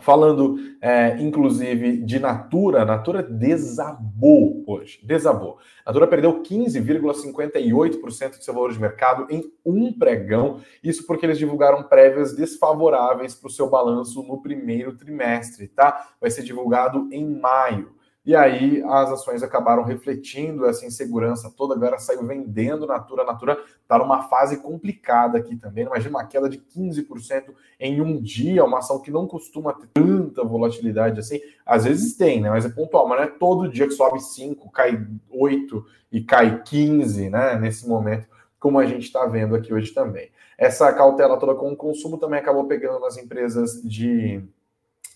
Falando, 0.00 0.56
é, 0.80 1.16
inclusive, 1.20 1.98
de 1.98 2.18
Natura, 2.18 2.84
Natura 2.84 3.22
desabou 3.22 4.64
hoje, 4.66 4.98
desabou. 5.04 5.58
Natura 5.86 6.08
perdeu 6.08 6.42
15,58% 6.42 8.38
de 8.38 8.44
seu 8.44 8.52
valor 8.52 8.72
de 8.72 8.80
mercado 8.80 9.26
em 9.30 9.52
um 9.64 9.92
pregão, 9.96 10.60
isso 10.82 11.06
porque 11.06 11.24
eles 11.24 11.38
divulgaram 11.38 11.84
prévias 11.84 12.34
desfavoráveis 12.34 13.36
para 13.36 13.46
o 13.46 13.52
seu 13.52 13.70
balanço 13.70 14.22
no 14.24 14.42
primeiro 14.42 14.96
trimestre, 14.96 15.68
tá? 15.68 16.08
Vai 16.20 16.30
ser 16.30 16.42
divulgado 16.42 17.08
em 17.12 17.24
maio. 17.24 17.94
E 18.24 18.34
aí 18.34 18.82
as 18.86 19.10
ações 19.10 19.42
acabaram 19.42 19.82
refletindo 19.82 20.64
essa 20.64 20.86
insegurança 20.86 21.52
toda, 21.54 21.74
a 21.74 21.76
galera 21.76 21.98
saiu 21.98 22.26
vendendo 22.26 22.86
Natura. 22.86 23.22
A 23.22 23.26
Natura 23.26 23.62
está 23.82 23.98
numa 23.98 24.22
fase 24.22 24.56
complicada 24.56 25.36
aqui 25.36 25.56
também. 25.56 25.84
Imagina 25.84 26.16
uma 26.16 26.24
queda 26.24 26.48
de 26.48 26.58
15% 26.58 27.50
em 27.78 28.00
um 28.00 28.18
dia, 28.18 28.64
uma 28.64 28.78
ação 28.78 29.02
que 29.02 29.10
não 29.10 29.26
costuma 29.26 29.74
ter 29.74 29.88
tanta 29.92 30.42
volatilidade 30.42 31.20
assim. 31.20 31.38
Às 31.66 31.84
vezes 31.84 32.16
tem, 32.16 32.40
né? 32.40 32.48
Mas 32.48 32.64
é 32.64 32.70
pontual, 32.70 33.06
mas 33.06 33.18
não 33.18 33.24
é 33.24 33.30
todo 33.30 33.68
dia 33.68 33.86
que 33.86 33.92
sobe 33.92 34.18
5, 34.18 34.70
cai 34.70 35.06
8 35.30 35.84
e 36.10 36.22
cai 36.22 36.62
15, 36.62 37.28
né? 37.28 37.58
Nesse 37.58 37.86
momento, 37.86 38.26
como 38.58 38.78
a 38.78 38.86
gente 38.86 39.02
está 39.02 39.26
vendo 39.26 39.54
aqui 39.54 39.74
hoje 39.74 39.92
também. 39.92 40.30
Essa 40.56 40.90
cautela 40.94 41.38
toda 41.38 41.54
com 41.54 41.72
o 41.72 41.76
consumo 41.76 42.16
também 42.16 42.38
acabou 42.38 42.64
pegando 42.64 43.00
nas 43.00 43.18
empresas 43.18 43.82
de 43.82 44.42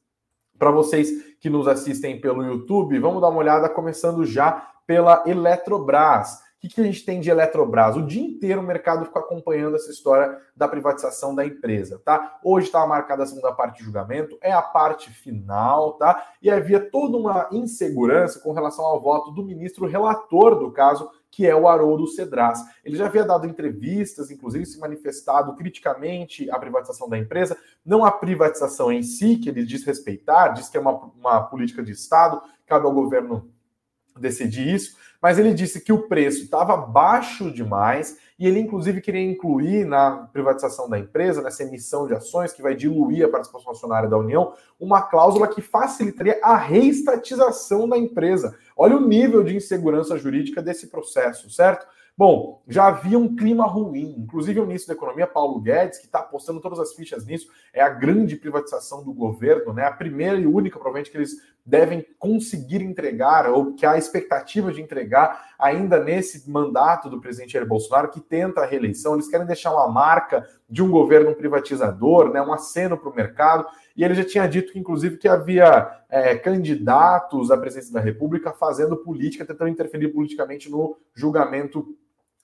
Para 0.59 0.71
vocês 0.71 1.37
que 1.41 1.49
nos 1.49 1.67
assistem 1.67 2.21
pelo 2.21 2.45
YouTube, 2.45 2.99
vamos 2.99 3.23
dar 3.23 3.29
uma 3.29 3.39
olhada 3.39 3.69
começando 3.69 4.25
já 4.27 4.71
pela 4.87 5.23
Eletrobras 5.27 6.47
O 6.61 6.67
que, 6.69 6.81
a 6.81 6.85
gente 6.85 7.05
tem 7.05 7.21
de 7.21 7.31
Eletrobras? 7.31 7.97
O 7.97 8.05
dia 8.05 8.21
inteiro 8.21 8.61
o 8.61 8.65
mercado 8.65 9.05
fica 9.05 9.21
acompanhando 9.21 9.77
essa 9.77 9.93
história 9.93 10.41
da 10.57 10.67
privatização 10.67 11.33
da 11.33 11.47
empresa, 11.47 12.03
tá? 12.05 12.41
Hoje 12.43 12.67
estava 12.67 12.85
marcada 12.85 13.23
a 13.23 13.27
segunda 13.27 13.53
parte 13.53 13.79
do 13.79 13.85
julgamento, 13.85 14.37
é 14.41 14.51
a 14.51 14.61
parte 14.61 15.09
final, 15.09 15.93
tá? 15.93 16.33
E 16.43 16.51
havia 16.51 16.81
toda 16.81 17.17
uma 17.17 17.49
insegurança 17.53 18.41
com 18.41 18.51
relação 18.51 18.85
ao 18.85 19.01
voto 19.01 19.31
do 19.31 19.45
ministro 19.45 19.87
relator 19.87 20.59
do 20.59 20.73
caso, 20.73 21.09
que 21.31 21.47
é 21.47 21.55
o 21.55 21.69
Haroldo 21.69 22.09
Cedras. 22.09 22.59
Ele 22.85 22.97
já 22.97 23.07
havia 23.07 23.25
dado 23.25 23.47
entrevistas, 23.47 24.29
inclusive 24.29 24.67
se 24.67 24.81
manifestado 24.81 25.55
criticamente 25.55 26.51
à 26.51 26.59
privatização 26.59 27.09
da 27.09 27.17
empresa, 27.17 27.57
não 27.87 28.05
a 28.05 28.11
privatização 28.11 28.91
em 28.91 29.05
si, 29.05 29.37
que 29.37 29.49
ele 29.49 29.65
diz 29.65 29.85
respeitar, 29.85 30.49
diz 30.49 30.69
que 30.69 30.77
é 30.77 30.81
uma, 30.81 31.13
uma 31.17 31.41
política 31.41 31.85
de 31.85 31.93
Estado, 31.93 32.43
cabe 32.67 32.85
ao 32.85 32.93
governo 32.93 33.49
decidir 34.21 34.75
isso, 34.75 34.97
mas 35.21 35.39
ele 35.39 35.53
disse 35.53 35.81
que 35.81 35.93
o 35.93 36.07
preço 36.09 36.45
estava 36.45 36.77
baixo 36.77 37.51
demais 37.51 38.19
e 38.39 38.47
ele, 38.47 38.61
inclusive, 38.61 39.01
queria 39.01 39.21
incluir 39.21 39.85
na 39.85 40.29
privatização 40.33 40.89
da 40.89 40.97
empresa, 40.97 41.43
nessa 41.43 41.65
emissão 41.65 42.07
de 42.07 42.15
ações 42.15 42.53
que 42.53 42.63
vai 42.63 42.75
diluir 42.75 43.25
a 43.25 43.29
participação 43.29 43.73
acionária 43.73 44.09
da 44.09 44.17
União, 44.17 44.53
uma 44.79 45.03
cláusula 45.03 45.49
que 45.49 45.61
facilitaria 45.61 46.39
a 46.41 46.57
reestatização 46.57 47.89
da 47.89 47.99
empresa. 47.99 48.57
Olha 48.77 48.97
o 48.97 49.09
nível 49.09 49.43
de 49.43 49.57
insegurança 49.57 50.17
jurídica 50.17 50.63
desse 50.63 50.87
processo, 50.87 51.51
certo? 51.51 51.85
Bom, 52.19 52.63
já 52.67 52.89
havia 52.89 53.17
um 53.17 53.37
clima 53.37 53.65
ruim. 53.65 54.17
Inclusive, 54.19 54.59
o 54.59 54.67
ministro 54.67 54.89
da 54.89 54.99
Economia, 54.99 55.25
Paulo 55.25 55.61
Guedes, 55.61 55.99
que 55.99 56.07
está 56.07 56.19
apostando 56.19 56.61
todas 56.61 56.81
as 56.81 56.93
fichas 56.93 57.25
nisso, 57.25 57.49
é 57.73 57.81
a 57.81 57.89
grande 57.89 58.35
privatização 58.35 59.05
do 59.05 59.13
governo, 59.13 59.73
né? 59.73 59.85
A 59.85 59.93
primeira 59.93 60.37
e 60.37 60.45
única, 60.45 60.81
provavelmente, 60.81 61.13
que 61.13 61.17
eles 61.17 61.37
devem 61.69 62.03
conseguir 62.19 62.81
entregar, 62.81 63.47
ou 63.51 63.75
que 63.75 63.85
há 63.85 63.99
expectativa 63.99 64.73
de 64.73 64.81
entregar 64.81 65.53
ainda 65.59 66.03
nesse 66.03 66.51
mandato 66.51 67.11
do 67.11 67.21
presidente 67.21 67.53
Jair 67.53 67.67
Bolsonaro, 67.67 68.11
que 68.11 68.21
tenta 68.21 68.63
a 68.63 68.67
reeleição. 68.67 69.13
Eles 69.13 69.29
querem 69.29 69.47
deixar 69.47 69.73
uma 69.73 69.87
marca 69.87 70.49
de 70.69 70.83
um 70.83 70.91
governo 70.91 71.35
privatizador, 71.35 72.33
né? 72.33 72.41
um 72.41 72.55
aceno 72.55 72.97
para 72.97 73.11
o 73.11 73.15
mercado. 73.15 73.67
E 73.95 74.03
ele 74.03 74.15
já 74.15 74.25
tinha 74.25 74.49
dito 74.49 74.73
que, 74.73 74.79
inclusive, 74.79 75.19
que 75.19 75.29
havia 75.29 75.91
é, 76.09 76.37
candidatos 76.37 77.51
à 77.51 77.59
presidência 77.59 77.93
da 77.93 78.01
República 78.01 78.51
fazendo 78.53 78.97
política, 78.97 79.45
tentando 79.45 79.69
interferir 79.69 80.09
politicamente 80.09 80.71
no 80.71 80.97
julgamento 81.15 81.87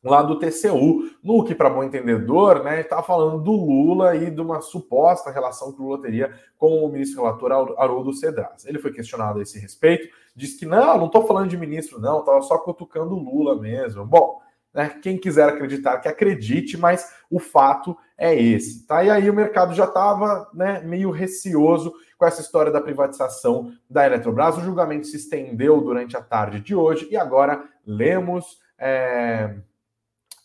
lá 0.05 0.23
do 0.23 0.39
TCU, 0.39 1.11
no 1.23 1.43
que, 1.43 1.55
para 1.55 1.71
bom 1.71 1.83
entendedor, 1.83 2.63
né, 2.63 2.83
estava 2.83 3.03
falando 3.03 3.43
do 3.43 3.53
Lula 3.53 4.15
e 4.15 4.31
de 4.31 4.41
uma 4.41 4.61
suposta 4.61 5.31
relação 5.31 5.73
que 5.73 5.81
o 5.81 5.87
Lula 5.87 6.03
teria 6.03 6.31
com 6.59 6.85
o 6.85 6.89
ministro 6.93 7.23
relator 7.23 7.75
Haroldo 7.79 8.13
Cedras. 8.13 8.67
Ele 8.67 8.79
foi 8.79 8.93
questionado 8.93 9.39
a 9.39 9.43
esse 9.43 9.59
respeito, 9.59 10.07
disse 10.37 10.59
que 10.59 10.67
não, 10.67 10.99
não 10.99 11.07
estou 11.07 11.27
falando 11.27 11.49
de 11.49 11.57
ministro, 11.57 11.99
não, 11.99 12.21
estava 12.21 12.43
só 12.43 12.59
cutucando 12.59 13.15
o 13.15 13.19
Lula 13.19 13.59
mesmo. 13.59 14.05
Bom, 14.05 14.41
né, 14.75 14.91
quem 15.03 15.17
quiser 15.17 15.49
acreditar 15.49 15.99
que 15.99 16.09
acredite, 16.09 16.77
mas 16.77 17.11
o 17.31 17.39
fato 17.39 17.97
é 18.19 18.35
esse. 18.35 18.87
Tá? 18.87 19.03
E 19.03 19.09
aí 19.09 19.31
o 19.31 19.35
mercado 19.35 19.73
já 19.73 19.85
estava 19.85 20.51
né, 20.53 20.83
meio 20.83 21.11
receoso 21.11 21.95
com 22.19 22.27
essa 22.27 22.43
história 22.43 22.71
da 22.71 22.81
privatização 22.81 23.73
da 23.89 24.05
Eletrobras. 24.05 24.59
O 24.59 24.61
julgamento 24.61 25.07
se 25.07 25.17
estendeu 25.17 25.81
durante 25.81 26.15
a 26.15 26.21
tarde 26.21 26.61
de 26.61 26.75
hoje 26.75 27.09
e 27.11 27.17
agora 27.17 27.65
lemos. 27.87 28.63
É 28.77 29.55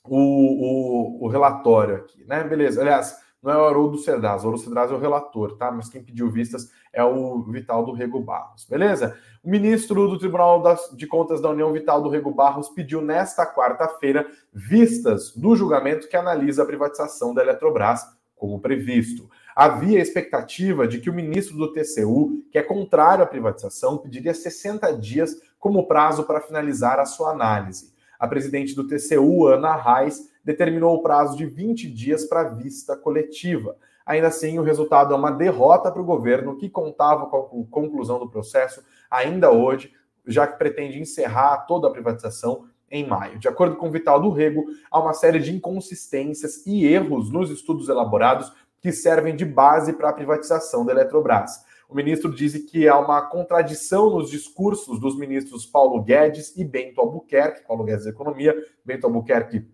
o, 0.10 1.22
o, 1.22 1.26
o 1.26 1.28
relatório 1.28 1.98
aqui, 1.98 2.24
né? 2.26 2.44
Beleza. 2.44 2.82
Aliás, 2.82 3.16
não 3.42 3.54
é 3.54 3.58
o 3.58 3.66
Haroldo 3.68 3.98
Cedras, 3.98 4.44
o 4.44 4.48
Haroldo 4.48 4.64
Cedras 4.64 4.92
é 4.92 4.94
o 4.94 5.00
relator, 5.00 5.56
tá? 5.56 5.72
Mas 5.72 5.88
quem 5.88 6.04
pediu 6.04 6.30
vistas 6.30 6.72
é 6.92 7.04
o 7.04 7.42
Vital 7.44 7.86
do 7.86 7.94
Rego 7.94 8.20
Barros, 8.20 8.66
beleza? 8.66 9.18
O 9.42 9.50
ministro 9.50 10.08
do 10.10 10.20
Tribunal 10.20 10.62
de 10.94 11.08
Contas 11.08 11.40
da 11.40 11.50
União, 11.50 11.72
Vital 11.72 12.02
do 12.02 12.10
Rego 12.10 12.32
Barros, 12.32 12.68
pediu 12.68 13.02
nesta 13.02 13.46
quarta-feira 13.46 14.28
vistas 14.54 15.34
do 15.36 15.56
julgamento 15.56 16.10
que 16.10 16.18
analisa 16.18 16.64
a 16.64 16.66
privatização 16.66 17.34
da 17.34 17.42
Eletrobras, 17.42 18.06
como 18.36 18.60
previsto. 18.60 19.30
Havia 19.56 20.00
expectativa 20.00 20.88
de 20.88 21.00
que 21.00 21.10
o 21.10 21.14
ministro 21.14 21.58
do 21.58 21.72
TCU, 21.72 22.44
que 22.52 22.58
é 22.58 22.64
contrário 22.64 23.24
à 23.24 23.28
privatização, 23.28 23.98
pediria 23.98 24.34
60 24.34 24.94
dias 24.98 25.36
como 25.58 25.88
prazo 25.88 26.24
para 26.24 26.42
finalizar 26.42 27.00
a 27.00 27.06
sua 27.06 27.32
análise 27.32 27.99
a 28.20 28.28
presidente 28.28 28.76
do 28.76 28.86
TCU, 28.86 29.48
Ana 29.48 29.76
Reis, 29.76 30.30
determinou 30.44 30.96
o 30.96 31.02
prazo 31.02 31.38
de 31.38 31.46
20 31.46 31.90
dias 31.90 32.26
para 32.26 32.44
vista 32.50 32.98
coletiva. 32.98 33.78
Ainda 34.06 34.28
assim, 34.28 34.60
o 34.60 34.64
resultado 34.64 35.14
é 35.14 35.18
uma 35.18 35.32
derrota 35.32 35.92
para 35.92 36.02
o 36.02 36.06
governo, 36.06 36.58
que 36.58 36.70
contava 36.70 37.28
com 37.28 37.38
a 37.38 37.72
conclusão 37.72 38.20
do 38.20 38.30
processo 38.30 38.84
ainda 39.10 39.52
hoje, 39.52 39.94
já 40.26 40.46
que 40.46 40.58
pretende 40.58 41.00
encerrar 41.00 41.66
toda 41.68 41.88
a 41.88 41.92
privatização 41.92 42.66
em 42.92 43.08
maio. 43.08 43.40
De 43.40 43.48
acordo 43.48 43.76
com 43.76 43.92
Vital 43.92 44.20
do 44.20 44.32
Rego, 44.32 44.66
há 44.90 45.00
uma 45.00 45.14
série 45.14 45.40
de 45.40 45.56
inconsistências 45.56 46.66
e 46.66 46.86
erros 46.86 47.32
nos 47.32 47.52
estudos 47.52 47.88
elaborados 47.88 48.52
que 48.82 48.92
servem 48.92 49.36
de 49.36 49.46
base 49.46 49.94
para 49.94 50.10
a 50.10 50.14
privatização 50.14 50.86
da 50.86 50.92
Eletrobras. 50.92 51.64
O 51.90 51.96
ministro 51.96 52.32
diz 52.32 52.56
que 52.70 52.88
há 52.88 53.00
uma 53.00 53.20
contradição 53.24 54.12
nos 54.12 54.30
discursos 54.30 55.00
dos 55.00 55.18
ministros 55.18 55.66
Paulo 55.66 56.04
Guedes 56.04 56.56
e 56.56 56.64
Bento 56.64 57.02
Albuquerque, 57.02 57.66
Paulo 57.68 57.84
Guedes 57.84 58.06
Economia, 58.06 58.56
Bento 58.86 59.08
Albuquerque 59.08 59.66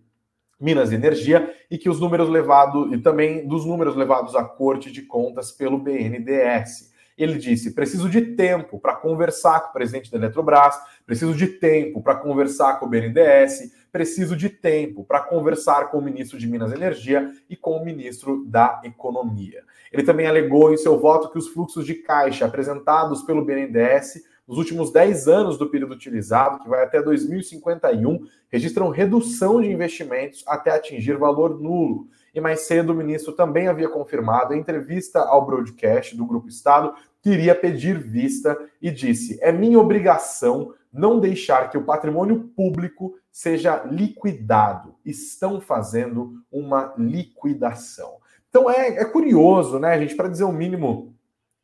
Minas 0.58 0.90
e 0.90 0.94
Energia, 0.94 1.54
e 1.70 1.76
que 1.76 1.90
os 1.90 2.00
números 2.00 2.30
levados, 2.30 2.90
e 2.90 2.96
também 2.96 3.46
dos 3.46 3.66
números 3.66 3.94
levados 3.94 4.34
à 4.34 4.42
Corte 4.42 4.90
de 4.90 5.02
Contas 5.02 5.52
pelo 5.52 5.78
BNDES. 5.78 6.95
Ele 7.16 7.38
disse: 7.38 7.74
preciso 7.74 8.08
de 8.10 8.20
tempo 8.20 8.78
para 8.78 8.94
conversar 8.94 9.60
com 9.60 9.70
o 9.70 9.72
presidente 9.72 10.10
da 10.10 10.18
Eletrobras, 10.18 10.78
preciso 11.06 11.34
de 11.34 11.46
tempo 11.46 12.02
para 12.02 12.16
conversar 12.16 12.78
com 12.78 12.86
o 12.86 12.88
BNDES, 12.88 13.72
preciso 13.90 14.36
de 14.36 14.50
tempo 14.50 15.04
para 15.04 15.20
conversar 15.20 15.90
com 15.90 15.98
o 15.98 16.02
ministro 16.02 16.38
de 16.38 16.46
Minas 16.46 16.72
e 16.72 16.74
Energia 16.74 17.30
e 17.48 17.56
com 17.56 17.78
o 17.78 17.84
ministro 17.84 18.44
da 18.46 18.80
Economia. 18.84 19.64
Ele 19.90 20.02
também 20.02 20.26
alegou 20.26 20.72
em 20.72 20.76
seu 20.76 20.98
voto 20.98 21.30
que 21.30 21.38
os 21.38 21.48
fluxos 21.48 21.86
de 21.86 21.94
caixa 21.94 22.44
apresentados 22.44 23.22
pelo 23.22 23.44
BNDES 23.44 24.22
nos 24.46 24.58
últimos 24.58 24.92
10 24.92 25.26
anos 25.26 25.58
do 25.58 25.68
período 25.68 25.94
utilizado, 25.94 26.60
que 26.60 26.68
vai 26.68 26.84
até 26.84 27.02
2051, 27.02 28.26
registram 28.48 28.90
redução 28.90 29.60
de 29.60 29.70
investimentos 29.70 30.44
até 30.46 30.70
atingir 30.70 31.16
valor 31.16 31.60
nulo. 31.60 32.08
E 32.36 32.40
mais 32.40 32.66
cedo, 32.66 32.92
o 32.92 32.94
ministro 32.94 33.32
também 33.32 33.66
havia 33.66 33.88
confirmado 33.88 34.52
em 34.52 34.58
entrevista 34.58 35.20
ao 35.20 35.46
broadcast 35.46 36.14
do 36.14 36.26
Grupo 36.26 36.48
Estado 36.48 36.92
que 37.22 37.30
iria 37.30 37.54
pedir 37.54 37.98
vista 37.98 38.54
e 38.80 38.90
disse: 38.90 39.38
É 39.40 39.50
minha 39.50 39.80
obrigação 39.80 40.74
não 40.92 41.18
deixar 41.18 41.70
que 41.70 41.78
o 41.78 41.84
patrimônio 41.84 42.40
público 42.54 43.14
seja 43.32 43.82
liquidado. 43.90 44.94
Estão 45.02 45.62
fazendo 45.62 46.34
uma 46.52 46.92
liquidação. 46.98 48.18
Então 48.50 48.70
é, 48.70 48.88
é 48.88 49.04
curioso, 49.06 49.78
né, 49.78 49.98
gente, 49.98 50.14
para 50.14 50.28
dizer 50.28 50.44
o 50.44 50.52
mínimo, 50.52 51.15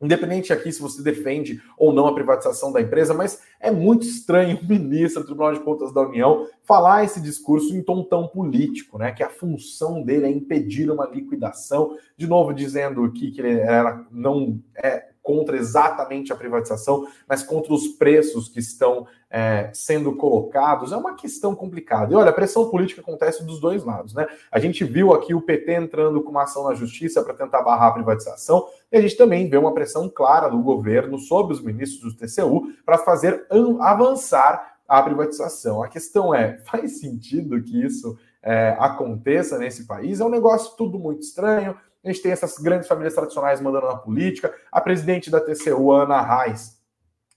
independente 0.03 0.51
aqui 0.51 0.71
se 0.71 0.81
você 0.81 1.01
defende 1.01 1.61
ou 1.77 1.93
não 1.93 2.07
a 2.07 2.13
privatização 2.13 2.71
da 2.71 2.81
empresa, 2.81 3.13
mas 3.13 3.41
é 3.59 3.71
muito 3.71 4.05
estranho 4.05 4.59
o 4.59 4.65
ministro 4.65 5.21
do 5.21 5.27
Tribunal 5.27 5.53
de 5.53 5.61
Contas 5.61 5.93
da 5.93 6.01
União 6.01 6.47
falar 6.63 7.03
esse 7.03 7.21
discurso 7.21 7.75
em 7.75 7.81
tom 7.81 8.03
tão 8.03 8.27
político, 8.27 8.97
né? 8.97 9.11
Que 9.11 9.23
a 9.23 9.29
função 9.29 10.03
dele 10.03 10.25
é 10.25 10.29
impedir 10.29 10.91
uma 10.91 11.07
liquidação, 11.07 11.97
de 12.17 12.27
novo 12.27 12.53
dizendo 12.53 13.09
que, 13.11 13.31
que 13.31 13.41
ele 13.41 13.59
era, 13.59 14.05
não 14.11 14.59
é 14.75 15.12
contra 15.23 15.55
exatamente 15.55 16.33
a 16.33 16.35
privatização, 16.35 17.07
mas 17.27 17.41
contra 17.41 17.73
os 17.73 17.87
preços 17.87 18.49
que 18.49 18.59
estão 18.59 19.07
é, 19.31 19.71
sendo 19.73 20.13
colocados, 20.15 20.91
é 20.91 20.97
uma 20.97 21.15
questão 21.15 21.55
complicada. 21.55 22.13
E 22.13 22.15
olha, 22.15 22.29
a 22.29 22.33
pressão 22.33 22.69
política 22.69 22.99
acontece 22.99 23.43
dos 23.43 23.59
dois 23.59 23.85
lados, 23.85 24.13
né? 24.13 24.27
A 24.51 24.59
gente 24.59 24.83
viu 24.83 25.13
aqui 25.13 25.33
o 25.33 25.41
PT 25.41 25.73
entrando 25.73 26.21
com 26.21 26.29
uma 26.29 26.43
ação 26.43 26.65
na 26.65 26.75
justiça 26.75 27.23
para 27.23 27.33
tentar 27.33 27.61
barrar 27.61 27.87
a 27.87 27.93
privatização, 27.93 28.67
e 28.91 28.97
a 28.97 29.01
gente 29.01 29.15
também 29.15 29.49
vê 29.49 29.57
uma 29.57 29.73
pressão 29.73 30.09
clara 30.09 30.49
do 30.49 30.61
governo 30.61 31.17
sobre 31.17 31.53
os 31.53 31.61
ministros 31.63 32.13
do 32.13 32.19
TCU 32.19 32.73
para 32.85 32.97
fazer 32.97 33.47
avançar 33.79 34.75
a 34.85 35.01
privatização. 35.01 35.81
A 35.81 35.87
questão 35.87 36.35
é: 36.35 36.57
faz 36.69 36.99
sentido 36.99 37.63
que 37.63 37.81
isso 37.81 38.19
é, 38.43 38.75
aconteça 38.77 39.57
nesse 39.57 39.87
país? 39.87 40.19
É 40.19 40.25
um 40.25 40.29
negócio 40.29 40.75
tudo 40.75 40.99
muito 40.99 41.21
estranho 41.21 41.77
a 42.03 42.11
gente 42.11 42.21
tem 42.21 42.31
essas 42.31 42.57
grandes 42.57 42.87
famílias 42.87 43.13
tradicionais 43.13 43.61
mandando 43.61 43.87
na 43.87 43.95
política. 43.95 44.53
A 44.71 44.81
presidente 44.81 45.31
da 45.31 45.39
TCU, 45.39 45.91
Ana 45.91 46.21
Reis, 46.21 46.81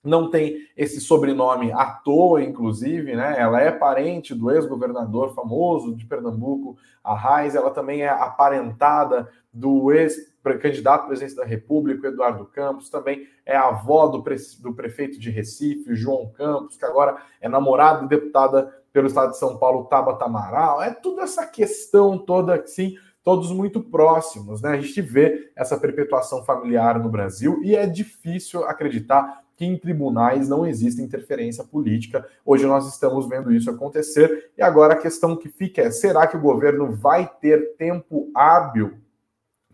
não 0.07 0.31
tem 0.31 0.59
esse 0.77 1.01
sobrenome 1.01 1.73
à 1.73 1.87
toa, 1.87 2.43
inclusive, 2.43 3.15
né? 3.15 3.35
Ela 3.39 3.61
é 3.61 3.71
parente 3.71 4.35
do 4.35 4.51
ex-governador 4.51 5.35
famoso 5.35 5.95
de 5.95 6.07
Pernambuco, 6.07 6.77
a 7.03 7.17
Reis. 7.17 7.55
Ela 7.55 7.71
também 7.71 8.03
é 8.03 8.09
aparentada 8.09 9.29
do 9.53 9.93
ex-candidato 9.93 11.05
à 11.05 11.07
presidência 11.07 11.37
da 11.37 11.45
República, 11.45 12.09
Eduardo 12.09 12.45
Campos. 12.47 12.89
Também 12.89 13.27
é 13.45 13.57
avó 13.57 14.07
do, 14.07 14.23
pre 14.23 14.37
do 14.61 14.73
prefeito 14.75 15.19
de 15.19 15.31
Recife, 15.31 15.95
João 15.95 16.31
Campos, 16.31 16.77
que 16.77 16.85
agora 16.85 17.17
é 17.41 17.49
namorada 17.49 18.05
e 18.05 18.09
deputada 18.09 18.73
pelo 18.93 19.09
estado 19.09 19.31
de 19.31 19.39
São 19.39 19.59
Paulo, 19.59 19.85
Tabata 19.85 20.25
Amaral. 20.25 20.83
É 20.83 20.91
tudo 20.91 21.21
essa 21.21 21.47
questão 21.47 22.17
toda, 22.17 22.55
assim, 22.55 22.97
todos 23.27 23.51
muito 23.51 23.81
próximos, 23.81 24.63
né? 24.63 24.71
A 24.71 24.81
gente 24.81 25.03
vê 25.03 25.51
essa 25.57 25.77
perpetuação 25.77 26.45
familiar 26.45 27.03
no 27.03 27.09
Brasil 27.09 27.61
e 27.65 27.75
é 27.75 27.85
difícil 27.85 28.65
acreditar 28.65 29.43
que 29.57 29.65
em 29.65 29.77
tribunais 29.77 30.49
não 30.49 30.65
existe 30.65 31.03
interferência 31.03 31.65
política. 31.65 32.25
Hoje 32.45 32.65
nós 32.67 32.87
estamos 32.87 33.29
vendo 33.29 33.53
isso 33.53 33.69
acontecer 33.69 34.53
e 34.57 34.63
agora 34.63 34.95
a 34.95 34.97
questão 34.97 35.35
que 35.35 35.49
fica 35.49 35.83
é: 35.83 35.91
será 35.91 36.29
que 36.29 36.37
o 36.37 36.41
governo 36.41 36.93
vai 36.93 37.29
ter 37.41 37.75
tempo 37.77 38.31
hábil 38.33 38.97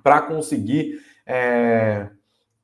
para 0.03 0.23
conseguir 0.23 1.03
é, 1.27 2.09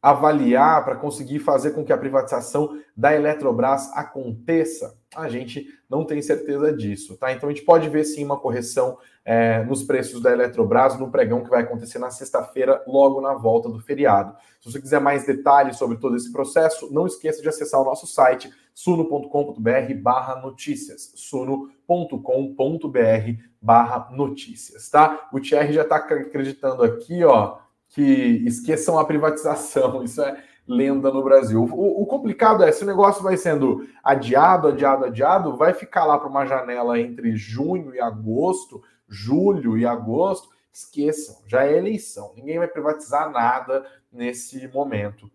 avaliar, 0.00 0.84
para 0.84 0.96
conseguir 0.96 1.40
fazer 1.40 1.72
com 1.72 1.84
que 1.84 1.92
a 1.92 1.98
privatização 1.98 2.78
da 2.96 3.14
Eletrobras 3.14 3.90
aconteça? 3.94 4.96
A 5.16 5.28
gente 5.28 5.66
não 5.88 6.04
tem 6.04 6.22
certeza 6.22 6.72
disso, 6.72 7.16
tá? 7.16 7.32
Então 7.32 7.48
a 7.48 7.52
gente 7.52 7.64
pode 7.64 7.88
ver 7.88 8.04
sim 8.04 8.24
uma 8.24 8.38
correção 8.38 8.98
é, 9.24 9.62
nos 9.64 9.82
preços 9.82 10.22
da 10.22 10.32
Eletrobras 10.32 10.98
no 10.98 11.10
pregão 11.10 11.42
que 11.42 11.50
vai 11.50 11.62
acontecer 11.62 11.98
na 11.98 12.10
sexta-feira, 12.10 12.82
logo 12.86 13.20
na 13.20 13.34
volta 13.34 13.68
do 13.68 13.80
feriado. 13.80 14.34
Se 14.60 14.70
você 14.70 14.80
quiser 14.80 15.00
mais 15.00 15.26
detalhes 15.26 15.76
sobre 15.76 15.98
todo 15.98 16.16
esse 16.16 16.32
processo, 16.32 16.92
não 16.92 17.06
esqueça 17.06 17.42
de 17.42 17.48
acessar 17.48 17.80
o 17.80 17.84
nosso 17.84 18.06
site 18.06 18.50
suno.com.br 18.72 19.94
barra 20.00 20.36
notícias, 20.36 21.12
suno.com.br 21.16 21.88
barra 23.60 24.08
notícias, 24.12 24.88
tá? 24.88 25.28
O 25.32 25.40
Thierry 25.40 25.72
já 25.72 25.82
está 25.82 25.96
acreditando 25.96 26.84
aqui, 26.84 27.24
ó, 27.24 27.58
que 27.88 28.02
esqueçam 28.46 28.98
a 28.98 29.04
privatização. 29.04 30.02
Isso 30.04 30.22
é 30.22 30.42
lenda 30.66 31.10
no 31.10 31.22
Brasil. 31.22 31.64
O, 31.64 32.02
o, 32.02 32.06
complicado 32.06 32.62
é, 32.62 32.70
se 32.70 32.84
o 32.84 32.86
negócio 32.86 33.22
vai 33.22 33.36
sendo 33.36 33.86
adiado, 34.04 34.68
adiado, 34.68 35.06
adiado, 35.06 35.56
vai 35.56 35.72
ficar 35.72 36.04
lá 36.04 36.18
para 36.18 36.28
uma 36.28 36.44
janela 36.44 37.00
entre 37.00 37.34
junho 37.34 37.94
e 37.94 38.00
agosto, 38.00 38.82
julho 39.08 39.78
e 39.78 39.86
agosto, 39.86 40.50
esqueçam, 40.70 41.36
já 41.46 41.64
é 41.64 41.76
eleição. 41.76 42.32
Ninguém 42.36 42.58
vai 42.58 42.68
privatizar 42.68 43.30
nada 43.30 43.84
nesse 44.12 44.68
momento. 44.68 45.30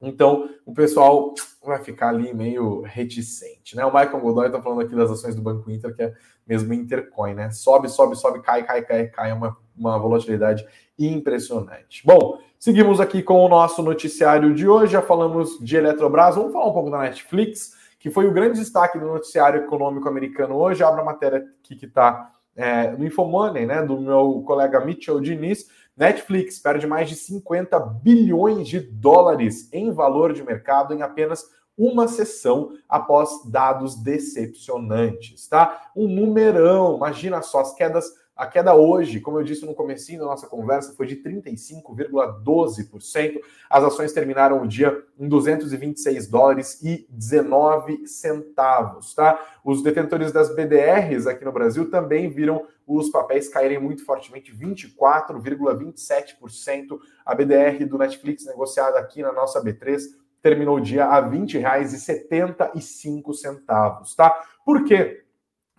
Então, 0.00 0.50
o 0.66 0.74
pessoal 0.74 1.32
vai 1.64 1.82
ficar 1.82 2.08
ali 2.08 2.34
meio 2.34 2.82
reticente, 2.82 3.74
né? 3.74 3.84
O 3.84 3.92
Michael 3.92 4.20
Godoy 4.20 4.46
está 4.46 4.60
falando 4.60 4.82
aqui 4.82 4.94
das 4.94 5.10
ações 5.10 5.34
do 5.34 5.40
Banco 5.40 5.70
Inter, 5.70 5.94
que 5.94 6.02
é 6.02 6.14
mesmo 6.46 6.74
Intercoin, 6.74 7.34
né? 7.34 7.50
Sobe, 7.50 7.88
sobe, 7.88 8.14
sobe, 8.14 8.42
cai, 8.42 8.62
cai, 8.64 8.82
cai, 8.84 9.08
cai, 9.08 9.30
é 9.30 9.34
uma, 9.34 9.56
uma 9.74 9.98
volatilidade 9.98 10.66
impressionante. 10.98 12.02
Bom, 12.04 12.38
seguimos 12.58 13.00
aqui 13.00 13.22
com 13.22 13.44
o 13.44 13.48
nosso 13.48 13.82
noticiário 13.82 14.54
de 14.54 14.68
hoje, 14.68 14.92
já 14.92 15.02
falamos 15.02 15.58
de 15.60 15.76
Eletrobras, 15.76 16.36
vamos 16.36 16.52
falar 16.52 16.66
um 16.66 16.72
pouco 16.72 16.90
da 16.90 16.98
Netflix, 16.98 17.74
que 17.98 18.10
foi 18.10 18.26
o 18.26 18.32
grande 18.32 18.58
destaque 18.58 18.98
do 18.98 19.06
noticiário 19.06 19.62
econômico 19.62 20.08
americano 20.08 20.56
hoje, 20.56 20.82
abra 20.82 21.02
a 21.02 21.04
matéria 21.04 21.46
aqui 21.62 21.76
que 21.76 21.86
está 21.86 22.32
é, 22.54 22.90
no 22.92 23.04
Infomoney, 23.04 23.66
né, 23.66 23.82
do 23.82 24.00
meu 24.00 24.42
colega 24.46 24.84
Mitchell 24.84 25.20
Diniz, 25.20 25.66
Netflix 25.96 26.58
perde 26.58 26.86
mais 26.86 27.08
de 27.08 27.14
50 27.14 27.78
bilhões 27.80 28.68
de 28.68 28.80
dólares 28.80 29.72
em 29.72 29.90
valor 29.90 30.32
de 30.32 30.42
mercado 30.42 30.92
em 30.92 31.02
apenas 31.02 31.44
uma 31.76 32.08
sessão 32.08 32.72
após 32.88 33.44
dados 33.50 33.96
decepcionantes, 33.96 35.46
tá? 35.46 35.90
Um 35.94 36.08
numerão, 36.08 36.96
imagina 36.96 37.42
só 37.42 37.60
as 37.60 37.74
quedas 37.74 38.10
a 38.36 38.46
queda 38.46 38.74
hoje, 38.74 39.18
como 39.18 39.38
eu 39.38 39.42
disse 39.42 39.64
no 39.64 39.74
comecinho 39.74 40.20
da 40.20 40.26
nossa 40.26 40.46
conversa, 40.46 40.92
foi 40.94 41.06
de 41.06 41.16
35,12%. 41.16 43.40
As 43.70 43.82
ações 43.82 44.12
terminaram 44.12 44.62
o 44.62 44.68
dia 44.68 45.02
em 45.18 45.26
226 45.26 46.28
dólares 46.28 46.82
e 46.82 47.06
19 47.08 48.06
centavos, 48.06 49.14
tá? 49.14 49.42
Os 49.64 49.82
detentores 49.82 50.32
das 50.32 50.54
BDRs 50.54 51.26
aqui 51.26 51.46
no 51.46 51.52
Brasil 51.52 51.90
também 51.90 52.28
viram 52.28 52.66
os 52.86 53.08
papéis 53.08 53.48
caírem 53.48 53.80
muito 53.80 54.04
fortemente, 54.04 54.54
24,27%. 54.54 56.98
A 57.24 57.34
BDR 57.34 57.86
do 57.86 57.96
Netflix 57.96 58.44
negociada 58.44 58.98
aqui 58.98 59.22
na 59.22 59.32
nossa 59.32 59.64
B3 59.64 59.98
terminou 60.42 60.76
o 60.76 60.80
dia 60.80 61.06
a 61.06 61.20
R$ 61.20 61.38
20,75, 61.38 64.14
tá? 64.14 64.44
Por 64.64 64.84
quê? 64.84 65.25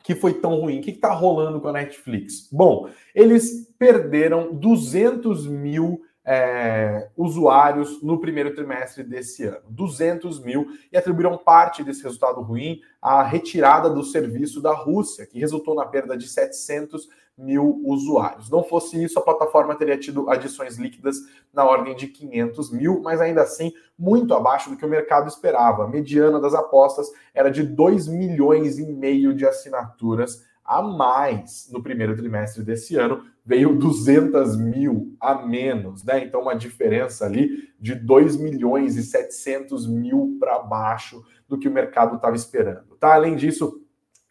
Que 0.08 0.16
foi 0.16 0.36
tão 0.36 0.62
ruim? 0.62 0.80
O 0.80 0.82
que 0.82 0.92
está 0.92 1.12
rolando 1.12 1.60
com 1.60 1.68
a 1.68 1.74
Netflix? 1.74 2.48
Bom, 2.50 2.90
eles 3.14 3.70
perderam 3.78 4.56
200 4.56 5.46
mil 5.46 6.02
é, 6.30 7.08
usuários 7.16 8.04
no 8.04 8.20
primeiro 8.20 8.54
trimestre 8.54 9.02
desse 9.02 9.46
ano. 9.46 9.62
200 9.70 10.44
mil, 10.44 10.68
e 10.92 10.98
atribuíram 10.98 11.38
parte 11.38 11.86
desse 11.86 12.04
resultado 12.04 12.42
ruim 12.42 12.82
à 13.02 13.24
retirada 13.24 13.90
do 13.90 14.04
serviço 14.04 14.62
da 14.62 14.74
Rússia, 14.74 15.26
que 15.26 15.40
resultou 15.40 15.74
na 15.74 15.86
perda 15.86 16.18
de 16.18 16.28
700 16.28 17.08
mil 17.38 17.80
usuários. 17.86 18.50
Não 18.50 18.62
fosse 18.62 19.02
isso, 19.02 19.18
a 19.18 19.22
plataforma 19.22 19.76
teria 19.76 19.98
tido 19.98 20.30
adições 20.30 20.76
líquidas 20.76 21.16
na 21.54 21.64
ordem 21.64 21.96
de 21.96 22.08
500 22.08 22.74
mil, 22.74 23.00
mas 23.02 23.22
ainda 23.22 23.44
assim 23.44 23.72
muito 23.98 24.34
abaixo 24.34 24.70
do 24.70 24.76
que 24.76 24.86
o 24.86 24.90
mercado 24.90 25.30
esperava. 25.30 25.86
A 25.86 25.88
mediana 25.88 26.42
das 26.42 26.54
apostas 26.54 27.08
era 27.34 27.50
de 27.50 27.64
2 27.64 28.08
milhões 28.08 28.80
e 28.80 28.86
meio 28.86 29.34
de 29.34 29.46
assinaturas 29.46 30.46
a 30.68 30.82
mais 30.82 31.70
no 31.72 31.82
primeiro 31.82 32.16
trimestre 32.16 32.62
desse 32.62 32.98
ano, 32.98 33.24
veio 33.46 33.74
200 33.80 34.58
mil 34.58 35.16
a 35.22 35.46
menos, 35.46 36.04
né? 36.04 36.22
Então, 36.26 36.42
uma 36.42 36.54
diferença 36.54 37.26
ali 37.26 37.70
de 37.80 37.96
2 37.96 38.36
milhões 38.36 38.98
e 38.98 39.04
700 39.04 39.88
mil 39.88 40.36
para 40.38 40.60
baixo 40.60 41.24
do 41.48 41.58
que 41.58 41.70
o 41.70 41.72
mercado 41.72 42.18
estava 42.18 42.36
esperando, 42.36 42.98
tá? 43.00 43.14
Além 43.14 43.38
disso, 43.38 43.82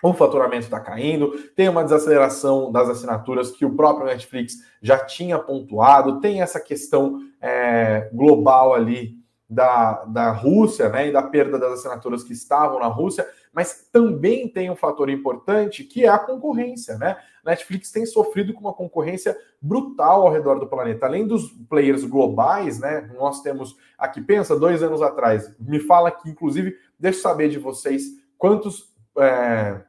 o 0.03 0.13
faturamento 0.13 0.65
está 0.65 0.79
caindo, 0.79 1.33
tem 1.57 1.71
uma 1.71 1.83
desaceleração 1.83 2.71
das 2.71 2.91
assinaturas 2.91 3.51
que 3.51 3.65
o 3.65 3.75
próprio 3.75 4.07
Netflix 4.07 4.57
já 4.83 4.99
tinha 4.99 5.39
pontuado, 5.39 6.21
tem 6.21 6.43
essa 6.43 6.61
questão 6.61 7.19
é, 7.41 8.11
global 8.13 8.75
ali 8.75 9.17
da, 9.49 10.05
da 10.05 10.31
Rússia, 10.31 10.89
né, 10.89 11.09
e 11.09 11.13
da 11.13 11.23
perda 11.23 11.59
das 11.59 11.75
assinaturas 11.75 12.23
que 12.23 12.33
estavam 12.33 12.81
na 12.81 12.89
Rússia, 12.89 13.27
mas 13.57 13.89
também 13.91 14.47
tem 14.47 14.71
um 14.71 14.77
fator 14.77 15.09
importante 15.09 15.83
que 15.83 16.05
é 16.05 16.09
a 16.09 16.19
concorrência, 16.19 16.99
né? 16.99 17.17
Netflix 17.43 17.91
tem 17.91 18.05
sofrido 18.05 18.53
com 18.53 18.61
uma 18.61 18.75
concorrência 18.75 19.35
brutal 19.59 20.27
ao 20.27 20.31
redor 20.31 20.59
do 20.59 20.67
planeta. 20.67 21.07
Além 21.07 21.27
dos 21.27 21.49
players 21.67 22.05
globais, 22.05 22.79
né? 22.79 23.11
Nós 23.17 23.41
temos 23.41 23.75
aqui, 23.97 24.21
pensa, 24.21 24.61
dois 24.61 24.83
anos 24.83 25.01
atrás, 25.01 25.57
me 25.59 25.81
fala 25.81 26.11
que, 26.11 26.29
inclusive, 26.29 26.77
deixa 26.99 27.19
eu 27.19 27.23
saber 27.23 27.49
de 27.49 27.59
vocês 27.59 28.03
quantos. 28.37 28.95
É, 29.17 29.81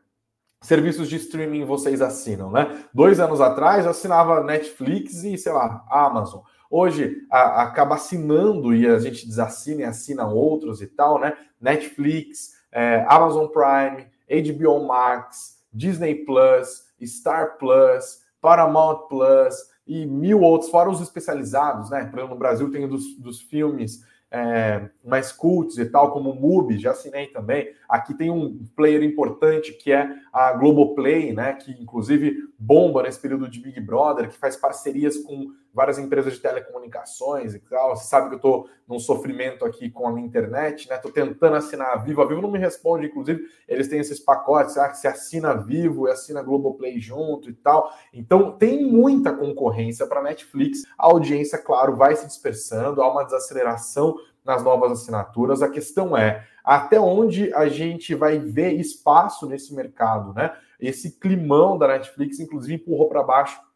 serviços 0.62 1.10
de 1.10 1.18
streaming 1.18 1.66
vocês 1.66 2.02
assinam, 2.02 2.50
né? 2.50 2.86
Dois 2.94 3.20
anos 3.20 3.42
atrás 3.42 3.84
eu 3.84 3.92
assinava 3.92 4.44
Netflix 4.44 5.24
e, 5.26 5.38
sei 5.38 5.52
lá, 5.52 5.86
Amazon. 5.90 6.42
Hoje 6.72 7.18
a, 7.30 7.64
acaba 7.64 7.96
assinando 7.96 8.74
e 8.74 8.88
a 8.88 8.98
gente 8.98 9.28
desassina 9.28 9.82
e 9.82 9.86
assina 9.86 10.26
outros 10.26 10.82
e 10.82 10.88
tal, 10.88 11.20
né? 11.20 11.34
Netflix, 11.60 12.57
é, 12.72 13.06
Amazon 13.08 13.48
Prime, 13.48 14.08
HBO 14.30 14.86
Max, 14.86 15.58
Disney 15.74 16.16
Plus, 16.26 16.86
Star 17.06 17.58
Plus, 17.58 18.22
Paramount 18.42 19.08
Plus 19.08 19.56
e 19.86 20.06
mil 20.06 20.42
outros, 20.42 20.70
fora 20.70 20.90
os 20.90 21.02
especializados, 21.02 21.90
né? 21.90 22.06
Por 22.06 22.20
exemplo, 22.20 22.36
no 22.36 22.40
Brasil 22.40 22.72
tem 22.72 22.88
dos, 22.88 23.18
dos 23.18 23.42
filmes 23.42 24.06
é, 24.30 24.90
mais 25.04 25.32
cultos 25.32 25.78
e 25.78 25.86
tal, 25.86 26.12
como 26.12 26.36
MUBI, 26.36 26.78
já 26.78 26.92
assinei 26.92 27.28
também. 27.28 27.70
Aqui 27.88 28.14
tem 28.14 28.30
um 28.30 28.66
player 28.76 29.02
importante 29.04 29.72
que 29.74 29.92
é 29.92 30.10
a 30.34 30.52
Globoplay, 30.54 31.34
né? 31.34 31.54
Que 31.54 31.72
inclusive 31.72 32.36
bomba 32.60 33.04
nesse 33.04 33.20
período 33.20 33.50
de 33.50 33.62
Big 33.62 33.80
Brother, 33.80 34.30
que 34.30 34.38
faz 34.38 34.58
parcerias 34.58 35.18
com 35.18 35.54
várias 35.78 36.00
empresas 36.00 36.34
de 36.34 36.40
telecomunicações 36.40 37.54
e 37.54 37.60
tal. 37.60 37.96
Você 37.96 38.08
sabe 38.08 38.30
que 38.30 38.34
eu 38.34 38.38
estou 38.38 38.70
num 38.88 38.98
sofrimento 39.00 39.64
aqui 39.64 39.92
com 39.92 40.08
a 40.08 40.12
minha 40.12 40.26
internet, 40.26 40.90
né? 40.90 40.96
Estou 40.96 41.12
tentando 41.12 41.56
assinar 41.56 41.94
a 41.94 41.98
Vivo. 41.98 42.20
A 42.20 42.26
Vivo 42.26 42.42
não 42.42 42.50
me 42.50 42.58
responde, 42.58 43.06
inclusive, 43.06 43.44
eles 43.68 43.88
têm 43.88 44.00
esses 44.00 44.20
pacotes, 44.20 44.76
ah, 44.76 44.90
que 44.90 44.98
você 44.98 45.08
assina 45.08 45.52
a 45.52 45.54
Vivo 45.54 46.08
e 46.08 46.12
assina 46.12 46.42
Globoplay 46.42 47.00
junto 47.00 47.48
e 47.48 47.54
tal. 47.54 47.94
Então 48.12 48.58
tem 48.58 48.92
muita 48.92 49.32
concorrência 49.32 50.08
para 50.08 50.24
Netflix. 50.24 50.82
A 50.98 51.06
audiência, 51.06 51.60
claro, 51.60 51.96
vai 51.96 52.16
se 52.16 52.26
dispersando, 52.26 53.04
há 53.04 53.12
uma 53.12 53.24
desaceleração 53.24 54.16
nas 54.44 54.64
novas 54.64 54.92
assinaturas. 54.94 55.62
A 55.62 55.70
questão 55.70 56.18
é 56.18 56.44
até 56.64 57.00
onde 57.00 57.54
a 57.54 57.68
gente 57.68 58.16
vai 58.16 58.40
ver 58.40 58.72
espaço 58.72 59.46
nesse 59.46 59.76
mercado, 59.76 60.34
né? 60.34 60.58
Esse 60.80 61.20
climão 61.20 61.78
da 61.78 61.88
Netflix, 61.88 62.40
inclusive, 62.40 62.74
empurrou 62.74 63.10
para 63.10 63.22
baixo 63.22 63.67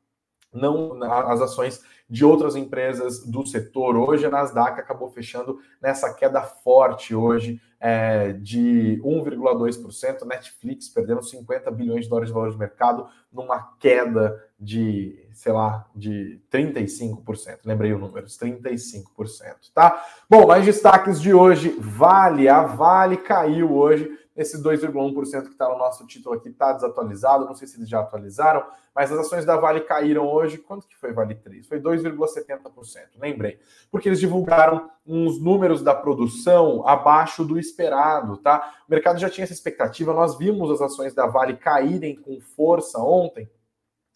não 0.54 1.02
as 1.04 1.42
ações 1.42 1.82
de 2.10 2.26
outras 2.26 2.58
empresas 2.58 3.26
do 3.26 3.46
setor. 3.46 3.96
Hoje 3.96 4.26
a 4.26 4.30
Nasdaq 4.30 4.78
acabou 4.78 5.10
fechando 5.10 5.60
nessa 5.82 6.14
queda 6.14 6.42
forte 6.42 7.16
hoje 7.16 7.62
é, 7.80 8.34
de 8.34 9.02
1,2%. 9.02 10.26
Netflix 10.26 10.90
perdendo 10.90 11.24
50 11.24 11.72
bilhões 11.72 12.04
de 12.04 12.10
dólares 12.10 12.28
de 12.28 12.34
valor 12.34 12.52
de 12.52 12.58
mercado 12.58 13.08
numa 13.32 13.76
queda 13.80 14.44
de, 14.60 15.26
sei 15.32 15.54
lá, 15.54 15.88
de 15.96 16.42
35%. 16.52 17.60
Lembrei 17.64 17.94
o 17.94 17.98
número, 17.98 18.28
35%, 18.28 19.06
tá? 19.74 20.06
Bom, 20.30 20.48
mais 20.48 20.66
destaques 20.66 21.22
de 21.22 21.34
hoje. 21.34 21.78
Vale, 21.80 22.50
a 22.50 22.64
Vale 22.64 23.16
caiu 23.16 23.74
hoje 23.74 24.20
esse 24.36 24.62
2,1% 24.62 25.44
que 25.44 25.50
está 25.50 25.68
no 25.68 25.78
nosso 25.78 26.06
título 26.08 26.36
aqui 26.36 26.50
está 26.50 26.72
desatualizado, 26.74 27.46
não 27.46 27.54
sei 27.54 27.68
se 27.68 27.78
eles 27.78 27.90
já 27.90 28.00
atualizaram, 28.00 28.66
mas 28.96 29.12
as 29.12 29.20
ações 29.20 29.46
da 29.46 29.58
Vale 29.58 29.82
caíram 29.82 30.28
hoje. 30.28 30.58
Quanto 30.58 30.88
que 30.88 30.96
foi 30.96 31.12
Vale 31.12 31.36
3? 31.36 31.68
Foi 31.68 31.80
2,70%, 31.80 33.20
lembrei. 33.20 33.60
Porque 33.90 34.08
eles 34.08 34.20
divulgaram 34.20 34.90
uns 35.06 35.42
números 35.42 35.82
da 35.82 35.94
produção 35.94 36.88
abaixo 36.88 37.44
do 37.44 37.60
esperado, 37.60 38.38
tá? 38.38 38.74
O 38.88 38.92
mercado 38.92 39.20
já 39.20 39.30
tinha 39.30 39.44
essa 39.44 39.54
expectativa, 39.54 40.14
nós 40.14 40.38
vimos 40.38 40.72
as 40.72 40.82
ações 40.82 41.14
da 41.14 41.28
Vale 41.28 41.58
caírem 41.58 42.16
com 42.16 42.40
força 42.40 43.00
ontem, 43.00 43.50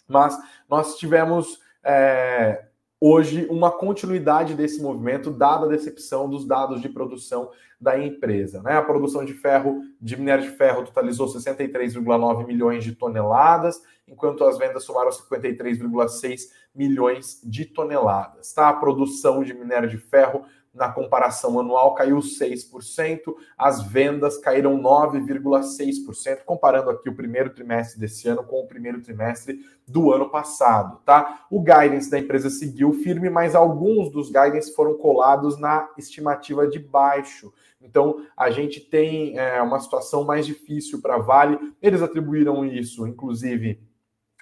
mas 0.08 0.38
nós 0.69 0.97
tivemos. 0.97 1.60
É 1.84 2.65
hoje 3.07 3.45
uma 3.51 3.69
continuidade 3.69 4.55
desse 4.55 4.81
movimento, 4.81 5.29
dada 5.29 5.67
a 5.67 5.69
decepção 5.69 6.27
dos 6.27 6.43
dados 6.43 6.81
de 6.81 6.89
produção 6.89 7.51
da 7.79 7.99
empresa. 8.03 8.63
Né? 8.63 8.75
A 8.75 8.81
produção 8.81 9.23
de 9.23 9.31
ferro, 9.31 9.83
de 10.01 10.17
minério 10.17 10.43
de 10.43 10.49
ferro, 10.49 10.83
totalizou 10.83 11.27
63,9 11.27 12.47
milhões 12.47 12.83
de 12.83 12.95
toneladas, 12.95 13.79
enquanto 14.07 14.43
as 14.43 14.57
vendas 14.57 14.83
somaram 14.83 15.11
53,6 15.11 16.49
milhões 16.73 17.39
de 17.43 17.65
toneladas. 17.65 18.51
Tá? 18.53 18.69
A 18.69 18.73
produção 18.73 19.43
de 19.43 19.53
minério 19.53 19.87
de 19.87 19.99
ferro 19.99 20.43
na 20.75 20.91
comparação 20.91 21.57
anual 21.59 21.95
caiu 21.95 22.17
6%, 22.17 23.33
as 23.57 23.81
vendas 23.81 24.38
caíram 24.38 24.77
9,6%, 24.77 26.43
comparando 26.45 26.89
aqui 26.89 27.09
o 27.09 27.15
primeiro 27.15 27.49
trimestre 27.49 27.99
desse 27.99 28.27
ano 28.27 28.43
com 28.43 28.61
o 28.61 28.67
primeiro 28.67 29.01
trimestre 29.01 29.61
do 29.88 30.11
ano 30.11 30.29
passado, 30.29 30.99
tá? 31.05 31.45
O 31.49 31.61
guidance 31.61 32.11
da 32.11 32.19
empresa 32.19 32.49
seguiu 32.49 32.91
firme, 32.91 33.29
mas 33.29 33.55
alguns 33.55 34.11
dos 34.11 34.27
guidance 34.27 34.75
foram 34.75 34.95
colados 34.95 35.57
na 35.57 35.89
estimativa 35.97 36.67
de 36.67 36.79
baixo. 36.79 37.53
Então, 37.81 38.25
a 38.35 38.49
gente 38.49 38.79
tem 38.81 39.38
é, 39.38 39.61
uma 39.61 39.79
situação 39.79 40.23
mais 40.25 40.45
difícil 40.45 41.01
para 41.01 41.19
Vale. 41.19 41.57
Eles 41.81 42.01
atribuíram 42.01 42.65
isso, 42.65 43.07
inclusive, 43.07 43.79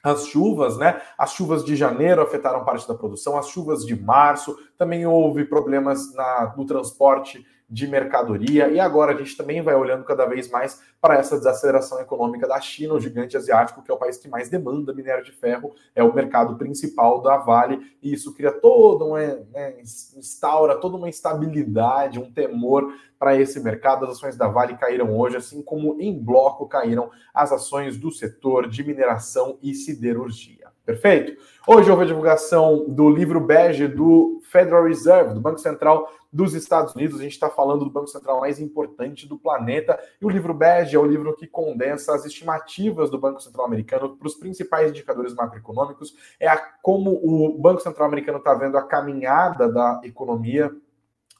as 0.03 0.27
chuvas, 0.27 0.77
né? 0.77 1.01
As 1.17 1.31
chuvas 1.31 1.63
de 1.63 1.75
janeiro 1.75 2.21
afetaram 2.21 2.65
parte 2.65 2.85
da 2.87 2.93
produção, 2.93 3.37
as 3.37 3.47
chuvas 3.47 3.85
de 3.85 3.95
março, 3.95 4.57
também 4.77 5.05
houve 5.05 5.45
problemas 5.45 6.13
na, 6.13 6.53
no 6.57 6.65
transporte 6.65 7.45
de 7.69 7.87
mercadoria, 7.87 8.67
e 8.67 8.79
agora 8.79 9.13
a 9.13 9.17
gente 9.17 9.35
também 9.35 9.61
vai 9.61 9.73
olhando 9.75 10.03
cada 10.03 10.25
vez 10.25 10.49
mais 10.49 10.81
para 11.01 11.15
essa 11.15 11.37
desaceleração 11.37 11.99
econômica 11.99 12.47
da 12.47 12.59
China, 12.61 12.93
o 12.93 12.99
gigante 12.99 13.35
asiático, 13.35 13.81
que 13.81 13.91
é 13.91 13.93
o 13.93 13.97
país 13.97 14.17
que 14.17 14.27
mais 14.27 14.49
demanda 14.49 14.93
minério 14.93 15.23
de 15.23 15.31
ferro, 15.31 15.73
é 15.95 16.03
o 16.03 16.13
mercado 16.13 16.55
principal 16.55 17.21
da 17.21 17.37
Vale, 17.37 17.79
e 18.01 18.13
isso 18.13 18.33
cria 18.33 18.51
toda 18.51 19.05
uma, 19.05 19.19
né, 19.19 19.75
instaura 19.81 20.75
toda 20.75 20.97
uma 20.97 21.09
instabilidade, 21.09 22.19
um 22.19 22.31
temor 22.31 22.93
para 23.17 23.35
esse 23.35 23.59
mercado. 23.59 24.05
As 24.05 24.11
ações 24.11 24.35
da 24.35 24.47
Vale 24.47 24.77
caíram 24.77 25.17
hoje, 25.17 25.37
assim 25.37 25.61
como 25.61 25.99
em 25.99 26.17
bloco 26.17 26.67
caíram 26.67 27.09
as 27.33 27.51
ações 27.51 27.97
do 27.97 28.11
setor 28.11 28.67
de 28.67 28.83
mineração 28.83 29.57
e 29.61 29.73
siderurgia. 29.73 30.62
Perfeito? 30.85 31.41
Hoje 31.65 31.89
houve 31.89 32.03
a 32.03 32.07
divulgação 32.07 32.89
do 32.89 33.09
livro 33.09 33.39
bege 33.39 33.87
do 33.87 34.41
Federal 34.43 34.83
Reserve, 34.83 35.33
do 35.33 35.39
Banco 35.39 35.57
Central 35.57 36.11
dos 36.31 36.53
Estados 36.53 36.93
Unidos. 36.93 37.21
A 37.21 37.23
gente 37.23 37.31
está 37.31 37.49
falando 37.49 37.85
do 37.85 37.89
Banco 37.89 38.07
Central 38.07 38.41
mais 38.41 38.59
importante 38.59 39.25
do 39.25 39.37
planeta. 39.37 39.97
E 40.21 40.25
o 40.25 40.29
livro 40.29 40.53
bege 40.53 40.97
é 40.97 40.99
o 40.99 41.05
livro 41.05 41.33
que 41.37 41.47
condensa 41.47 42.13
as 42.13 42.25
estimativas 42.25 43.09
do 43.09 43.17
Banco 43.17 43.39
Central 43.39 43.65
americano 43.65 44.17
para 44.17 44.27
os 44.27 44.35
principais 44.35 44.89
indicadores 44.89 45.33
macroeconômicos. 45.33 46.13
É 46.37 46.49
como 46.81 47.11
o 47.11 47.57
Banco 47.57 47.79
Central 47.79 48.07
americano 48.07 48.39
está 48.39 48.53
vendo 48.53 48.77
a 48.77 48.83
caminhada 48.83 49.71
da 49.71 50.01
economia 50.03 50.69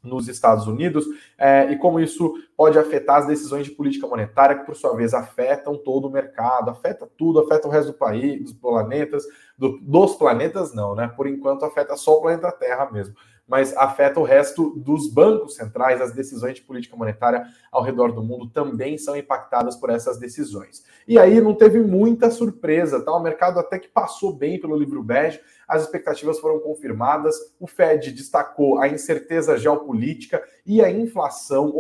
nos 0.04 0.28
Estados 0.28 0.68
Unidos 0.68 1.06
é, 1.38 1.72
e 1.72 1.78
como 1.78 2.00
isso 2.00 2.34
pode 2.58 2.78
afetar 2.78 3.20
as 3.20 3.28
decisões 3.28 3.66
de 3.66 3.72
política 3.72 4.06
monetária, 4.06 4.58
que 4.58 4.66
por 4.66 4.76
sua 4.76 4.96
vez 4.96 5.14
afetam 5.14 5.78
todo 5.78 6.08
o 6.08 6.12
mercado, 6.12 6.70
afeta 6.70 7.10
tudo, 7.18 7.40
afeta 7.40 7.68
o 7.68 7.72
resto 7.72 7.94
do 7.94 7.98
país, 7.98 8.44
dos 8.44 8.54
planetas, 8.54 9.24
do, 9.58 9.80
dos 9.82 10.16
planetas 10.16 10.74
não, 10.74 10.94
né? 10.94 11.08
Por 11.16 11.26
enquanto 11.26 11.64
afeta 11.64 11.96
só 11.96 12.18
o 12.18 12.22
planeta 12.22 12.52
Terra 12.52 12.90
mesmo 12.92 13.16
mas 13.54 13.78
afeta 13.78 14.20
o 14.20 14.24
resto 14.24 14.72
dos 14.76 15.08
bancos 15.08 15.54
centrais. 15.54 16.02
As 16.02 16.12
decisões 16.12 16.56
de 16.56 16.64
política 16.64 16.98
monetária 16.98 17.46
ao 17.72 17.84
redor 17.84 18.12
do 18.12 18.24
mundo 18.24 18.50
também 18.50 18.98
são 18.98 19.16
impactadas 19.16 19.76
por 19.76 19.92
essas 19.92 20.18
decisões. 20.18 20.84
E 21.08 21.20
aí 21.20 21.40
não 21.40 21.54
teve 21.54 21.80
muita 21.80 22.32
surpresa, 22.32 23.06
tá? 23.06 23.16
O 23.16 23.22
mercado 23.22 23.60
até 23.60 23.78
que 23.78 23.88
passou 23.88 24.34
bem 24.34 24.60
pelo 24.60 24.76
livro 24.76 25.04
bege, 25.04 25.40
as 25.68 25.84
expectativas 25.84 26.40
foram 26.40 26.62
confirmadas. 26.62 27.36
O 27.60 27.68
Fed 27.68 28.12
destacou 28.12 28.80
a 28.80 28.88
incerteza 28.88 29.56
geopolítica 29.56 30.44
e 30.66 30.82
a 30.82 30.90
inflação, 30.90 31.72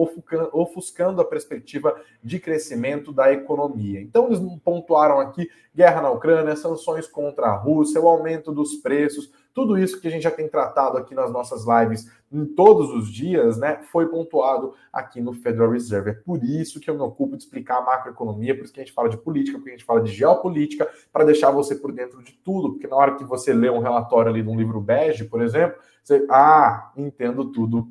ofuscando 0.53 1.21
a 1.21 1.25
perspectiva 1.25 1.99
de 2.23 2.39
crescimento 2.39 3.12
da 3.12 3.33
economia. 3.33 3.99
Então, 3.99 4.27
eles 4.27 4.39
pontuaram 4.63 5.19
aqui 5.19 5.49
guerra 5.75 6.01
na 6.01 6.12
Ucrânia, 6.12 6.55
sanções 6.55 7.07
contra 7.07 7.47
a 7.47 7.55
Rússia, 7.55 8.01
o 8.01 8.07
aumento 8.07 8.51
dos 8.51 8.75
preços 8.75 9.31
tudo 9.53 9.77
isso 9.77 10.01
que 10.01 10.07
a 10.07 10.12
gente 10.12 10.23
já 10.23 10.31
tem 10.31 10.49
tratado 10.49 10.97
aqui 10.97 11.13
nas 11.13 11.31
nossas 11.31 11.63
lives 11.65 12.12
em 12.31 12.43
todos 12.43 12.89
os 12.89 13.07
dias, 13.13 13.57
né, 13.57 13.79
foi 13.91 14.07
pontuado 14.07 14.73
aqui 14.91 15.21
no 15.21 15.31
Federal 15.33 15.69
Reserve. 15.69 16.09
É 16.09 16.13
por 16.13 16.43
isso 16.43 16.79
que 16.79 16.89
eu 16.89 16.95
me 16.95 17.01
ocupo 17.01 17.38
de 17.38 17.43
explicar 17.43 17.77
a 17.77 17.81
macroeconomia, 17.81 18.55
por 18.55 18.63
isso 18.63 18.73
que 18.73 18.81
a 18.81 18.83
gente 18.83 18.93
fala 18.93 19.07
de 19.07 19.17
política, 19.17 19.57
porque 19.59 19.69
a 19.69 19.73
gente 19.73 19.86
fala 19.86 20.01
de 20.01 20.12
geopolítica, 20.12 20.89
para 21.12 21.23
deixar 21.23 21.51
você 21.51 21.75
por 21.75 21.91
dentro 21.91 22.23
de 22.23 22.33
tudo, 22.43 22.71
porque 22.71 22.88
na 22.88 22.95
hora 22.95 23.15
que 23.15 23.23
você 23.23 23.53
lê 23.53 23.69
um 23.69 23.79
relatório 23.79 24.31
ali 24.31 24.41
de 24.41 24.49
um 24.49 24.57
livro 24.57 24.81
bege, 24.81 25.25
por 25.25 25.41
exemplo, 25.41 25.79
você, 26.03 26.25
ah, 26.31 26.91
entendo 26.97 27.51
tudo 27.51 27.88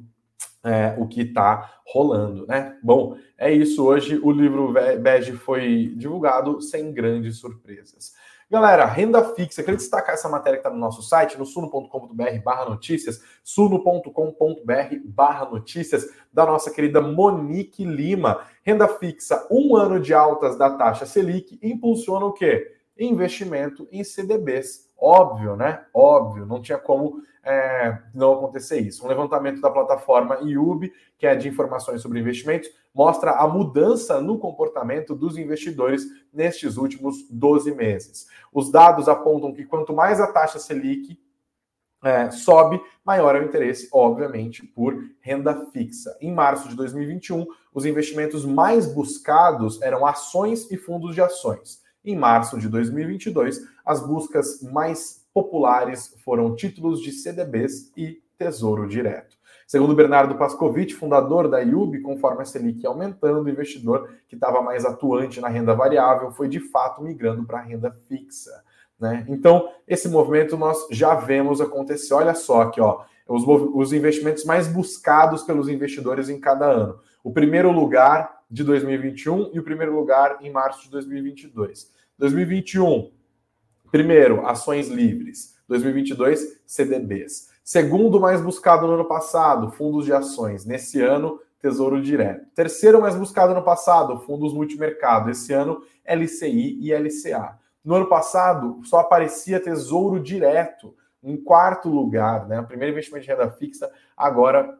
é, 0.65 0.95
o 0.99 1.07
que 1.07 1.23
está 1.23 1.81
rolando, 1.87 2.47
né? 2.47 2.77
Bom, 2.83 3.17
é 3.37 3.53
isso. 3.53 3.85
Hoje 3.85 4.19
o 4.23 4.31
livro 4.31 4.73
bege 5.01 5.33
foi 5.33 5.93
divulgado 5.97 6.61
sem 6.61 6.93
grandes 6.93 7.39
surpresas. 7.39 8.13
Galera, 8.53 8.85
renda 8.85 9.25
fixa, 9.35 9.63
queria 9.63 9.79
destacar 9.79 10.15
essa 10.15 10.29
matéria 10.29 10.59
que 10.59 10.61
está 10.61 10.71
no 10.71 10.79
nosso 10.79 11.01
site, 11.01 11.39
no 11.39 11.47
suno.com.br 11.47 12.39
barra 12.45 12.67
notícias, 12.67 13.23
suno.com.br 13.43 14.95
barra 15.07 15.47
notícias, 15.47 16.07
da 16.31 16.45
nossa 16.45 16.71
querida 16.71 17.01
Monique 17.01 17.83
Lima. 17.83 18.43
Renda 18.63 18.87
fixa, 18.87 19.49
um 19.51 19.75
ano 19.75 19.99
de 19.99 20.13
altas 20.13 20.59
da 20.59 20.69
taxa 20.69 21.07
Selic, 21.07 21.59
impulsiona 21.63 22.27
o 22.27 22.33
quê? 22.35 22.77
Investimento 22.99 23.89
em 23.91 24.05
CDBs. 24.05 24.92
Óbvio, 25.05 25.57
né? 25.57 25.85
Óbvio, 25.93 26.47
não 26.47 26.63
tinha 26.63 26.79
como 26.79 27.21
é, 27.43 27.99
não 28.15 28.35
acontecer 28.35 28.79
isso. 28.79 29.05
Um 29.05 29.09
levantamento 29.09 29.61
da 29.61 29.69
plataforma 29.69 30.39
IUB, 30.43 30.93
que 31.19 31.27
é 31.27 31.35
de 31.35 31.49
informações 31.49 32.01
sobre 32.01 32.21
investimentos, 32.21 32.71
mostra 32.95 33.33
a 33.33 33.49
mudança 33.49 34.21
no 34.21 34.39
comportamento 34.39 35.13
dos 35.13 35.37
investidores 35.37 36.05
nestes 36.33 36.77
últimos 36.77 37.27
12 37.29 37.75
meses. 37.75 38.29
Os 38.53 38.71
dados 38.71 39.09
apontam 39.09 39.53
que 39.53 39.65
quanto 39.65 39.93
mais 39.93 40.21
a 40.21 40.31
taxa 40.31 40.61
Selic 40.61 41.19
é, 42.05 42.31
sobe, 42.31 42.81
maior 43.05 43.35
é 43.35 43.41
o 43.41 43.45
interesse, 43.45 43.89
obviamente, 43.93 44.65
por 44.65 45.03
renda 45.21 45.67
fixa. 45.73 46.17
Em 46.21 46.33
março 46.33 46.69
de 46.69 46.77
2021, 46.77 47.45
os 47.75 47.85
investimentos 47.85 48.45
mais 48.45 48.87
buscados 48.87 49.83
eram 49.83 50.07
ações 50.07 50.71
e 50.71 50.77
fundos 50.77 51.13
de 51.13 51.21
ações. 51.21 51.82
Em 52.05 52.17
março 52.17 52.59
de 52.59 52.69
2022, 52.69 53.61
as 53.87 54.05
buscas 54.05 54.61
mais 54.61 55.25
populares 55.33 56.15
foram 56.25 56.55
títulos 56.57 57.01
de 57.01 57.13
CDBs 57.13 57.93
e 57.97 58.21
Tesouro 58.37 58.89
Direto. 58.89 59.37
Segundo 59.69 59.95
Bernardo 59.95 60.35
Pascovitch, 60.35 60.95
fundador 60.95 61.49
da 61.49 61.61
IUB, 61.61 62.01
conforme 62.01 62.43
a 62.43 62.45
Selic 62.45 62.85
aumentando, 62.85 63.47
o 63.47 63.49
investidor 63.49 64.11
que 64.29 64.35
estava 64.35 64.61
mais 64.61 64.85
atuante 64.85 65.41
na 65.41 65.49
renda 65.49 65.75
variável 65.75 66.33
foi 66.33 66.49
de 66.49 66.59
fato 66.59 67.01
migrando 67.03 67.45
para 67.45 67.59
a 67.59 67.63
renda 67.63 67.93
fixa. 68.09 68.65
Né? 68.99 69.25
Então, 69.29 69.71
esse 69.87 70.09
movimento 70.09 70.57
nós 70.57 70.87
já 70.91 71.15
vemos 71.15 71.61
acontecer. 71.61 72.15
Olha 72.15 72.35
só 72.35 72.63
aqui, 72.63 72.81
ó, 72.81 73.05
os, 73.29 73.45
os 73.47 73.93
investimentos 73.93 74.45
mais 74.45 74.67
buscados 74.67 75.45
pelos 75.45 75.69
investidores 75.69 76.29
em 76.29 76.41
cada 76.41 76.67
ano. 76.67 76.99
O 77.23 77.33
primeiro 77.33 77.71
lugar 77.71 78.43
de 78.51 78.65
2021 78.65 79.53
e 79.55 79.59
o 79.59 79.63
primeiro 79.63 79.95
lugar 79.95 80.39
em 80.43 80.51
março 80.51 80.83
de 80.83 80.91
2022. 80.91 81.92
2021, 82.19 83.11
Primeiro, 83.93 84.47
ações 84.47 84.89
livres. 84.89 85.55
2022, 85.69 86.63
CDBs. 86.65 87.51
Segundo 87.63 88.19
mais 88.19 88.41
buscado 88.41 88.87
no 88.87 88.95
ano 88.95 89.05
passado, 89.05 89.71
fundos 89.71 90.07
de 90.07 90.15
ações. 90.15 90.65
Nesse 90.65 91.03
ano, 91.03 91.39
Tesouro 91.61 92.01
Direto. 92.01 92.47
Terceiro 92.55 93.03
mais 93.03 93.15
buscado 93.15 93.55
no 93.55 93.63
passado, 93.63 94.19
fundos 94.21 94.55
multimercado. 94.55 95.31
Esse 95.31 95.53
ano, 95.53 95.83
LCI 96.07 96.79
e 96.81 96.91
LCA. 96.95 97.59
No 97.85 97.97
ano 97.97 98.09
passado, 98.09 98.81
só 98.83 99.01
aparecia 99.01 99.61
Tesouro 99.61 100.19
Direto 100.19 100.97
em 101.23 101.37
quarto 101.37 101.91
lugar, 101.91 102.49
né? 102.49 102.61
O 102.61 102.67
primeiro 102.67 102.93
investimento 102.93 103.27
de 103.27 103.31
renda 103.31 103.51
fixa, 103.51 103.93
agora 104.17 104.79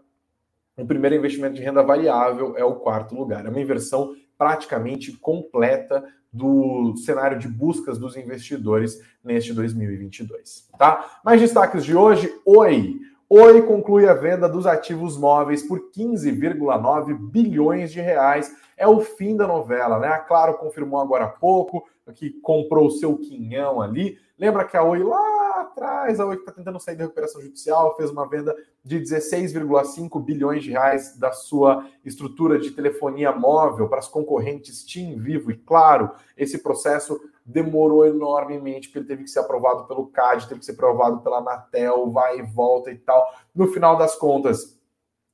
o 0.75 0.87
primeiro 0.87 1.17
investimento 1.17 1.55
de 1.55 1.63
renda 1.63 1.83
variável 1.83 2.57
é 2.57 2.65
o 2.65 2.77
quarto 2.77 3.15
lugar. 3.15 3.45
É 3.45 3.51
uma 3.51 3.61
inversão 3.61 4.15
praticamente 4.39 5.13
completa 5.19 6.03
do 6.33 6.97
cenário 6.97 7.39
de 7.39 7.47
buscas 7.47 7.99
dos 7.99 8.17
investidores 8.17 9.01
neste 9.23 9.53
2022, 9.53 10.69
tá? 10.79 11.21
Mais 11.25 11.41
destaques 11.41 11.85
de 11.85 11.95
hoje. 11.95 12.33
Oi. 12.47 13.01
Oi 13.29 13.63
conclui 13.63 14.07
a 14.07 14.15
venda 14.15 14.49
dos 14.49 14.67
ativos 14.67 15.17
móveis 15.17 15.63
por 15.63 15.91
15,9 15.91 17.15
bilhões 17.31 17.93
de 17.93 18.01
reais. 18.01 18.55
É 18.77 18.87
o 18.87 19.01
fim 19.01 19.37
da 19.37 19.47
novela, 19.47 19.99
né? 19.99 20.09
A 20.09 20.19
Claro 20.19 20.59
confirmou 20.59 21.01
agora 21.01 21.25
há 21.25 21.29
pouco 21.29 21.85
que 22.11 22.31
comprou 22.41 22.87
o 22.87 22.91
seu 22.91 23.17
quinhão 23.17 23.81
ali. 23.81 24.19
Lembra 24.37 24.65
que 24.65 24.77
a 24.77 24.83
Oi 24.83 25.03
lá 25.05 25.61
atrás, 25.61 26.19
a 26.19 26.27
Oi 26.27 26.37
que 26.37 26.43
está 26.43 26.53
tentando 26.53 26.81
sair 26.81 26.97
da 26.97 27.05
recuperação 27.05 27.41
judicial, 27.41 27.95
fez 27.97 28.11
uma 28.11 28.29
venda 28.29 28.57
de 28.85 28.99
16,5 28.99 30.21
bilhões 30.21 30.65
de 30.65 30.73
reais 30.73 31.17
da 31.17 31.31
sua 31.31 31.87
estrutura 32.05 32.59
de 32.59 32.73
telefonia 32.73 33.31
móvel 33.31 33.89
para 33.89 34.01
as 34.01 34.09
concorrentes 34.09 34.85
TIM, 34.85 35.17
Vivo 35.19 35.53
e 35.53 35.57
Claro. 35.57 36.11
Esse 36.37 36.59
processo 36.59 37.21
demorou 37.47 38.05
enormemente, 38.05 38.89
porque 38.89 38.99
ele 38.99 39.07
teve 39.07 39.25
que 39.25 39.31
ser 39.31 39.41
aprovado 39.41 39.87
pelo 39.87 40.07
CAD, 40.07 40.49
teve 40.49 40.61
que 40.61 40.67
ser 40.67 40.73
aprovado 40.73 41.21
pela 41.21 41.39
Anatel, 41.39 42.11
vai 42.11 42.41
e 42.41 42.43
volta 42.43 42.91
e 42.91 42.97
tal. 42.97 43.33
No 43.55 43.69
final 43.69 43.97
das 43.97 44.17
contas, 44.17 44.82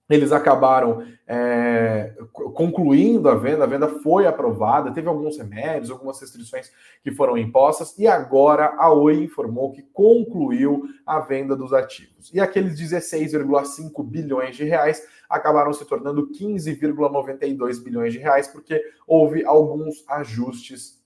eles 0.09 0.33
acabaram 0.33 1.05
é, 1.27 2.15
concluindo 2.33 3.29
a 3.29 3.35
venda, 3.35 3.65
a 3.65 3.67
venda 3.67 3.89
foi 4.01 4.27
aprovada, 4.27 4.91
teve 4.91 5.07
alguns 5.07 5.37
remédios, 5.37 5.91
algumas 5.91 6.19
restrições 6.19 6.73
que 7.03 7.13
foram 7.13 7.37
impostas, 7.37 7.97
e 7.99 8.07
agora 8.07 8.75
a 8.79 8.91
Oi 8.93 9.25
informou 9.25 9.71
que 9.73 9.83
concluiu 9.93 10.85
a 11.05 11.21
venda 11.21 11.55
dos 11.55 11.75
ativos. 11.75 12.33
E 12.33 12.41
aqueles 12.41 12.81
16,5 12.81 14.03
bilhões 14.03 14.57
de 14.57 14.65
reais 14.65 15.07
acabaram 15.29 15.73
se 15.75 15.85
tornando 15.85 16.31
15,92 16.31 17.83
bilhões 17.83 18.13
de 18.13 18.19
reais, 18.19 18.49
porque 18.49 18.83
houve 19.07 19.45
alguns 19.45 20.05
ajustes 20.09 20.98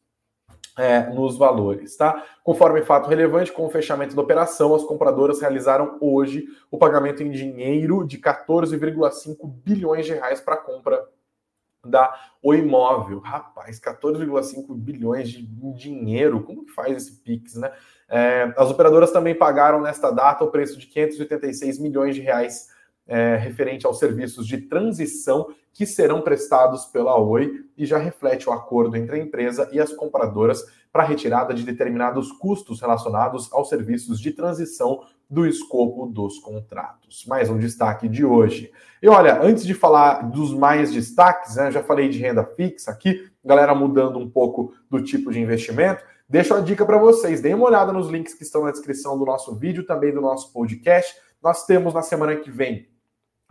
é, 0.79 1.01
nos 1.11 1.37
valores, 1.37 1.97
tá? 1.97 2.25
Conforme 2.43 2.83
fato 2.83 3.09
relevante, 3.09 3.53
com 3.53 3.67
o 3.67 3.71
fechamento 3.71 4.17
da 4.17 4.23
operação, 4.23 4.75
as 4.75 4.83
compradoras 4.85 5.41
realizaram 5.41 5.99
hoje 6.01 6.47
o 6.71 6.79
pagamento 6.79 7.23
em 7.23 7.31
dinheiro 7.31 8.07
de 8.07 8.19
14,5 8.19 9.37
bilhões 9.65 10.07
de 10.07 10.13
reais 10.15 10.41
para 10.41 10.55
a 10.55 10.59
compra 10.59 11.07
da 11.85 12.15
o 12.43 12.55
imóvel. 12.55 13.19
Rapaz, 13.19 13.81
14,5 13.81 14.75
bilhões 14.75 15.29
de 15.29 15.43
dinheiro, 15.75 16.43
como 16.43 16.65
que 16.65 16.73
faz 16.73 16.97
esse 16.97 17.21
Pix, 17.23 17.55
né? 17.57 17.73
É, 18.09 18.53
as 18.57 18.71
operadoras 18.71 19.11
também 19.11 19.35
pagaram 19.35 19.81
nesta 19.81 20.11
data 20.11 20.45
o 20.45 20.51
preço 20.51 20.79
de 20.79 20.87
586 20.87 21.79
milhões 21.79 22.15
de 22.15 22.21
reais 22.21 22.69
é, 23.07 23.37
referente 23.37 23.87
aos 23.87 23.99
serviços 23.99 24.47
de 24.47 24.59
transição 24.59 25.49
que 25.73 25.87
serão 25.87 26.21
prestados 26.21 26.85
pela 26.87 27.19
Oi 27.19 27.65
e 27.77 27.87
já 27.87 27.99
reflete 27.99 28.49
o 28.49 28.53
acordo 28.53 28.97
entre 28.97 29.17
a 29.17 29.19
empresa 29.19 29.69
e 29.73 29.81
as 29.81 29.93
compradoras 29.93 30.63
para 30.93 31.05
retirada 31.05 31.55
de 31.55 31.65
determinados 31.65 32.31
custos 32.33 32.81
relacionados 32.81 33.51
aos 33.53 33.69
serviços 33.69 34.21
de 34.21 34.31
transição 34.33 35.01
do 35.29 35.47
escopo 35.47 36.07
dos 36.07 36.39
contratos. 36.39 37.25
Mais 37.27 37.49
um 37.49 37.59
destaque 37.59 38.07
de 38.07 38.23
hoje. 38.23 38.71
E 39.03 39.09
olha, 39.09 39.41
antes 39.41 39.65
de 39.65 39.73
falar 39.73 40.31
dos 40.31 40.53
mais 40.53 40.93
destaques, 40.93 41.57
né, 41.57 41.71
já 41.73 41.83
falei 41.83 42.11
de 42.11 42.19
renda 42.19 42.45
fixa 42.45 42.91
aqui, 42.91 43.31
galera 43.43 43.75
mudando 43.75 44.19
um 44.19 44.29
pouco 44.29 44.75
do 44.91 45.03
tipo 45.03 45.33
de 45.33 45.41
investimento. 45.41 46.05
Deixo 46.29 46.55
a 46.55 46.61
dica 46.61 46.85
para 46.85 46.99
vocês, 46.99 47.41
deem 47.41 47.55
uma 47.55 47.67
olhada 47.67 47.93
nos 47.93 48.09
links 48.09 48.35
que 48.35 48.43
estão 48.43 48.65
na 48.65 48.71
descrição 48.71 49.19
do 49.19 49.25
nosso 49.25 49.55
vídeo, 49.55 49.87
também 49.87 50.13
do 50.13 50.21
nosso 50.21 50.53
podcast. 50.53 51.15
Nós 51.43 51.65
temos 51.65 51.95
na 51.95 52.03
semana 52.03 52.37
que 52.37 52.51
vem 52.51 52.92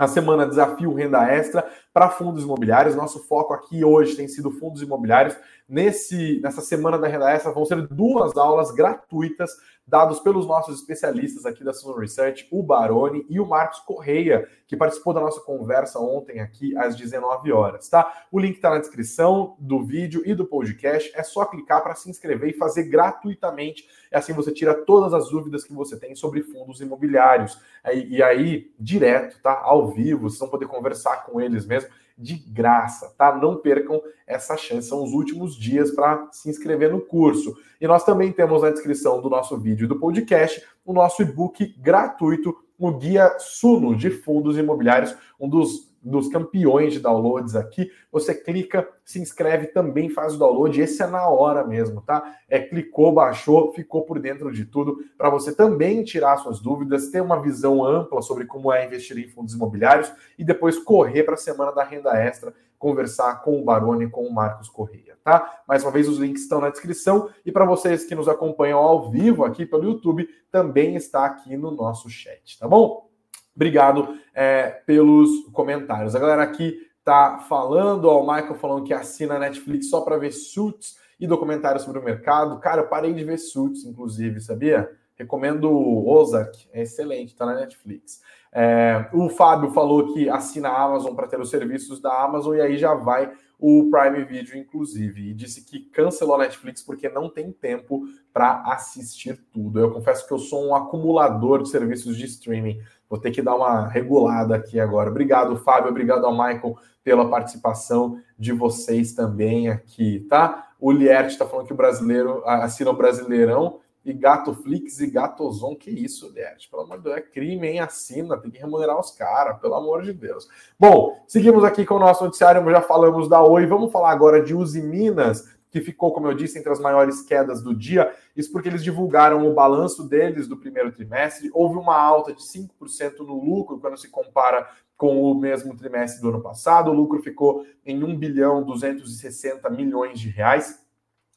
a 0.01 0.07
semana 0.07 0.47
Desafio 0.47 0.91
Renda 0.95 1.31
Extra 1.31 1.63
para 1.93 2.09
fundos 2.09 2.43
imobiliários. 2.43 2.95
Nosso 2.95 3.19
foco 3.27 3.53
aqui 3.53 3.85
hoje 3.85 4.15
tem 4.15 4.27
sido 4.27 4.49
fundos 4.49 4.81
imobiliários. 4.81 5.37
Nesse, 5.69 6.39
nessa 6.41 6.59
semana 6.59 6.97
da 6.97 7.07
Renda 7.07 7.29
Extra 7.29 7.51
vão 7.51 7.63
ser 7.65 7.87
duas 7.87 8.35
aulas 8.35 8.71
gratuitas 8.71 9.51
dados 9.91 10.21
pelos 10.21 10.47
nossos 10.47 10.79
especialistas 10.79 11.45
aqui 11.45 11.65
da 11.65 11.73
Suno 11.73 11.99
Research, 11.99 12.47
o 12.49 12.63
Baroni 12.63 13.25
e 13.29 13.41
o 13.41 13.45
Marcos 13.45 13.81
Correia, 13.81 14.47
que 14.65 14.77
participou 14.77 15.13
da 15.13 15.19
nossa 15.19 15.41
conversa 15.41 15.99
ontem 15.99 16.39
aqui 16.39 16.77
às 16.77 16.95
19 16.95 17.51
horas, 17.51 17.89
tá? 17.89 18.25
O 18.31 18.39
link 18.39 18.55
está 18.55 18.69
na 18.69 18.77
descrição 18.77 19.57
do 19.59 19.83
vídeo 19.83 20.23
e 20.25 20.33
do 20.33 20.45
podcast. 20.45 21.11
É 21.13 21.21
só 21.23 21.43
clicar 21.43 21.83
para 21.83 21.93
se 21.93 22.09
inscrever 22.09 22.51
e 22.51 22.57
fazer 22.57 22.83
gratuitamente. 22.83 23.85
E 24.09 24.15
assim 24.15 24.31
você 24.31 24.53
tira 24.53 24.73
todas 24.73 25.13
as 25.13 25.29
dúvidas 25.29 25.65
que 25.65 25.73
você 25.73 25.99
tem 25.99 26.15
sobre 26.15 26.41
fundos 26.41 26.79
imobiliários. 26.79 27.59
E 27.93 28.23
aí, 28.23 28.71
direto, 28.79 29.41
tá? 29.41 29.59
Ao 29.61 29.89
vivo, 29.89 30.29
vocês 30.29 30.39
vão 30.39 30.47
poder 30.47 30.67
conversar 30.67 31.25
com 31.25 31.41
eles 31.41 31.65
mesmo 31.65 31.89
de 32.21 32.35
graça, 32.35 33.13
tá? 33.17 33.35
Não 33.35 33.57
percam 33.57 34.01
essa 34.25 34.55
chance, 34.55 34.87
são 34.87 35.03
os 35.03 35.11
últimos 35.11 35.55
dias 35.55 35.91
para 35.91 36.29
se 36.31 36.49
inscrever 36.49 36.91
no 36.91 37.01
curso. 37.01 37.55
E 37.79 37.87
nós 37.87 38.03
também 38.03 38.31
temos 38.31 38.61
na 38.61 38.69
descrição 38.69 39.21
do 39.21 39.29
nosso 39.29 39.57
vídeo 39.57 39.85
e 39.85 39.87
do 39.87 39.99
podcast 39.99 40.65
o 40.85 40.93
nosso 40.93 41.21
e-book 41.21 41.75
gratuito, 41.79 42.55
o 42.77 42.91
Guia 42.91 43.35
Suno 43.39 43.95
de 43.95 44.09
Fundos 44.09 44.57
Imobiliários, 44.57 45.15
um 45.39 45.49
dos 45.49 45.90
dos 46.01 46.27
campeões 46.29 46.93
de 46.93 46.99
downloads 46.99 47.55
aqui. 47.55 47.91
Você 48.11 48.33
clica, 48.33 48.87
se 49.05 49.19
inscreve, 49.19 49.67
também 49.67 50.09
faz 50.09 50.35
o 50.35 50.39
download. 50.39 50.81
Esse 50.81 51.03
é 51.03 51.07
na 51.07 51.27
hora 51.27 51.65
mesmo, 51.65 52.01
tá? 52.01 52.35
É 52.49 52.59
clicou, 52.59 53.11
baixou, 53.13 53.71
ficou 53.73 54.03
por 54.03 54.19
dentro 54.19 54.51
de 54.51 54.65
tudo 54.65 54.97
para 55.17 55.29
você 55.29 55.53
também 55.53 56.03
tirar 56.03 56.37
suas 56.37 56.59
dúvidas, 56.59 57.09
ter 57.09 57.21
uma 57.21 57.41
visão 57.41 57.85
ampla 57.85 58.21
sobre 58.21 58.45
como 58.45 58.71
é 58.71 58.85
investir 58.85 59.17
em 59.17 59.29
fundos 59.29 59.53
imobiliários 59.53 60.11
e 60.37 60.43
depois 60.43 60.79
correr 60.79 61.23
para 61.23 61.35
a 61.35 61.37
semana 61.37 61.71
da 61.71 61.83
renda 61.83 62.17
extra, 62.17 62.53
conversar 62.79 63.43
com 63.43 63.61
o 63.61 63.63
Baroni, 63.63 64.09
com 64.09 64.25
o 64.25 64.33
Marcos 64.33 64.67
Correia, 64.67 65.15
tá? 65.23 65.61
Mais 65.67 65.83
uma 65.83 65.91
vez 65.91 66.09
os 66.09 66.17
links 66.17 66.41
estão 66.41 66.59
na 66.59 66.71
descrição 66.71 67.29
e 67.45 67.51
para 67.51 67.63
vocês 67.63 68.05
que 68.05 68.15
nos 68.15 68.27
acompanham 68.27 68.79
ao 68.79 69.11
vivo 69.11 69.45
aqui 69.45 69.67
pelo 69.67 69.83
YouTube, 69.83 70.27
também 70.51 70.95
está 70.95 71.25
aqui 71.25 71.55
no 71.55 71.69
nosso 71.69 72.09
chat, 72.09 72.57
tá 72.57 72.67
bom? 72.67 73.07
Obrigado 73.55 74.17
é, 74.33 74.69
pelos 74.85 75.29
comentários. 75.51 76.15
A 76.15 76.19
galera 76.19 76.43
aqui 76.43 76.75
tá 77.03 77.39
falando, 77.49 78.05
ó, 78.05 78.21
o 78.21 78.27
Michael 78.27 78.55
falando 78.55 78.83
que 78.83 78.93
assina 78.93 79.35
a 79.35 79.39
Netflix 79.39 79.89
só 79.89 80.01
para 80.01 80.17
ver 80.17 80.31
suits 80.31 80.95
e 81.19 81.27
documentários 81.27 81.83
sobre 81.83 81.99
o 81.99 82.03
mercado. 82.03 82.59
Cara, 82.59 82.81
eu 82.81 82.87
parei 82.87 83.13
de 83.13 83.23
ver 83.23 83.37
suits, 83.37 83.85
inclusive, 83.85 84.39
sabia? 84.39 84.89
Recomendo 85.15 85.71
Ozark, 86.07 86.67
é 86.73 86.81
excelente, 86.81 87.35
tá 87.35 87.45
na 87.45 87.55
Netflix. 87.55 88.21
É, 88.53 89.07
o 89.13 89.29
Fábio 89.29 89.71
falou 89.71 90.13
que 90.13 90.29
assina 90.29 90.69
a 90.69 90.83
Amazon 90.83 91.15
para 91.15 91.27
ter 91.27 91.39
os 91.39 91.49
serviços 91.49 92.01
da 92.01 92.23
Amazon 92.23 92.55
e 92.55 92.61
aí 92.61 92.77
já 92.77 92.93
vai 92.93 93.31
o 93.61 93.91
Prime 93.91 94.25
Video, 94.25 94.57
inclusive, 94.57 95.29
e 95.29 95.33
disse 95.35 95.63
que 95.63 95.79
cancelou 95.79 96.33
a 96.33 96.39
Netflix 96.39 96.81
porque 96.81 97.07
não 97.07 97.29
tem 97.29 97.51
tempo 97.51 98.01
para 98.33 98.63
assistir 98.73 99.39
tudo. 99.53 99.79
Eu 99.79 99.91
confesso 99.91 100.27
que 100.27 100.33
eu 100.33 100.39
sou 100.39 100.65
um 100.65 100.73
acumulador 100.73 101.61
de 101.61 101.69
serviços 101.69 102.17
de 102.17 102.25
streaming. 102.25 102.81
Vou 103.07 103.19
ter 103.19 103.29
que 103.29 103.39
dar 103.39 103.55
uma 103.55 103.87
regulada 103.87 104.55
aqui 104.55 104.79
agora. 104.79 105.11
Obrigado, 105.11 105.55
Fábio. 105.57 105.91
Obrigado 105.91 106.25
ao 106.25 106.31
Michael 106.31 106.75
pela 107.03 107.29
participação 107.29 108.19
de 108.35 108.51
vocês 108.51 109.13
também 109.13 109.69
aqui, 109.69 110.25
tá? 110.27 110.71
O 110.79 110.91
Liert 110.91 111.27
está 111.27 111.45
falando 111.45 111.67
que 111.67 111.73
o 111.73 111.77
brasileiro 111.77 112.41
assina 112.43 112.89
o 112.89 112.97
Brasileirão 112.97 113.79
e 114.03 114.13
Gato 114.13 114.53
Flix 114.53 114.99
e 114.99 115.07
Gatozon. 115.07 115.75
Que 115.75 115.89
isso, 115.89 116.31
Liert? 116.33 116.69
Pelo 116.69 116.83
amor 116.83 116.97
de 116.97 117.03
Deus, 117.03 117.17
é 117.17 117.21
crime, 117.21 117.67
hein? 117.67 117.79
Assina, 117.79 118.37
tem 118.37 118.51
que 118.51 118.59
remunerar 118.59 118.99
os 118.99 119.11
caras, 119.11 119.59
pelo 119.59 119.75
amor 119.75 120.01
de 120.01 120.13
Deus. 120.13 120.47
Bom, 120.79 121.23
seguimos 121.27 121.63
aqui 121.63 121.85
com 121.85 121.95
o 121.95 121.99
nosso 121.99 122.23
noticiário. 122.23 122.69
Já 122.71 122.81
falamos 122.81 123.27
da 123.27 123.43
Oi. 123.43 123.65
Vamos 123.65 123.91
falar 123.91 124.11
agora 124.11 124.43
de 124.43 124.53
Uzi 124.55 124.81
Minas 124.81 125.59
que 125.71 125.79
ficou, 125.79 126.11
como 126.11 126.27
eu 126.27 126.33
disse, 126.33 126.59
entre 126.59 126.71
as 126.71 126.81
maiores 126.81 127.21
quedas 127.21 127.63
do 127.63 127.73
dia. 127.73 128.13
Isso 128.35 128.51
porque 128.51 128.67
eles 128.67 128.83
divulgaram 128.83 129.49
o 129.49 129.53
balanço 129.53 130.03
deles 130.03 130.45
do 130.45 130.57
primeiro 130.57 130.91
trimestre. 130.91 131.49
Houve 131.53 131.77
uma 131.77 131.97
alta 131.97 132.33
de 132.33 132.41
5% 132.41 133.19
no 133.19 133.41
lucro 133.41 133.79
quando 133.79 133.97
se 133.97 134.09
compara 134.09 134.69
com 134.97 135.23
o 135.23 135.33
mesmo 135.33 135.75
trimestre 135.75 136.21
do 136.21 136.29
ano 136.29 136.41
passado. 136.41 136.91
O 136.91 136.93
lucro 136.93 137.23
ficou 137.23 137.65
em 137.85 138.03
1 138.03 138.17
bilhão 138.17 138.63
260 138.63 139.69
milhões 139.69 140.19
de 140.19 140.29
reais. 140.29 140.85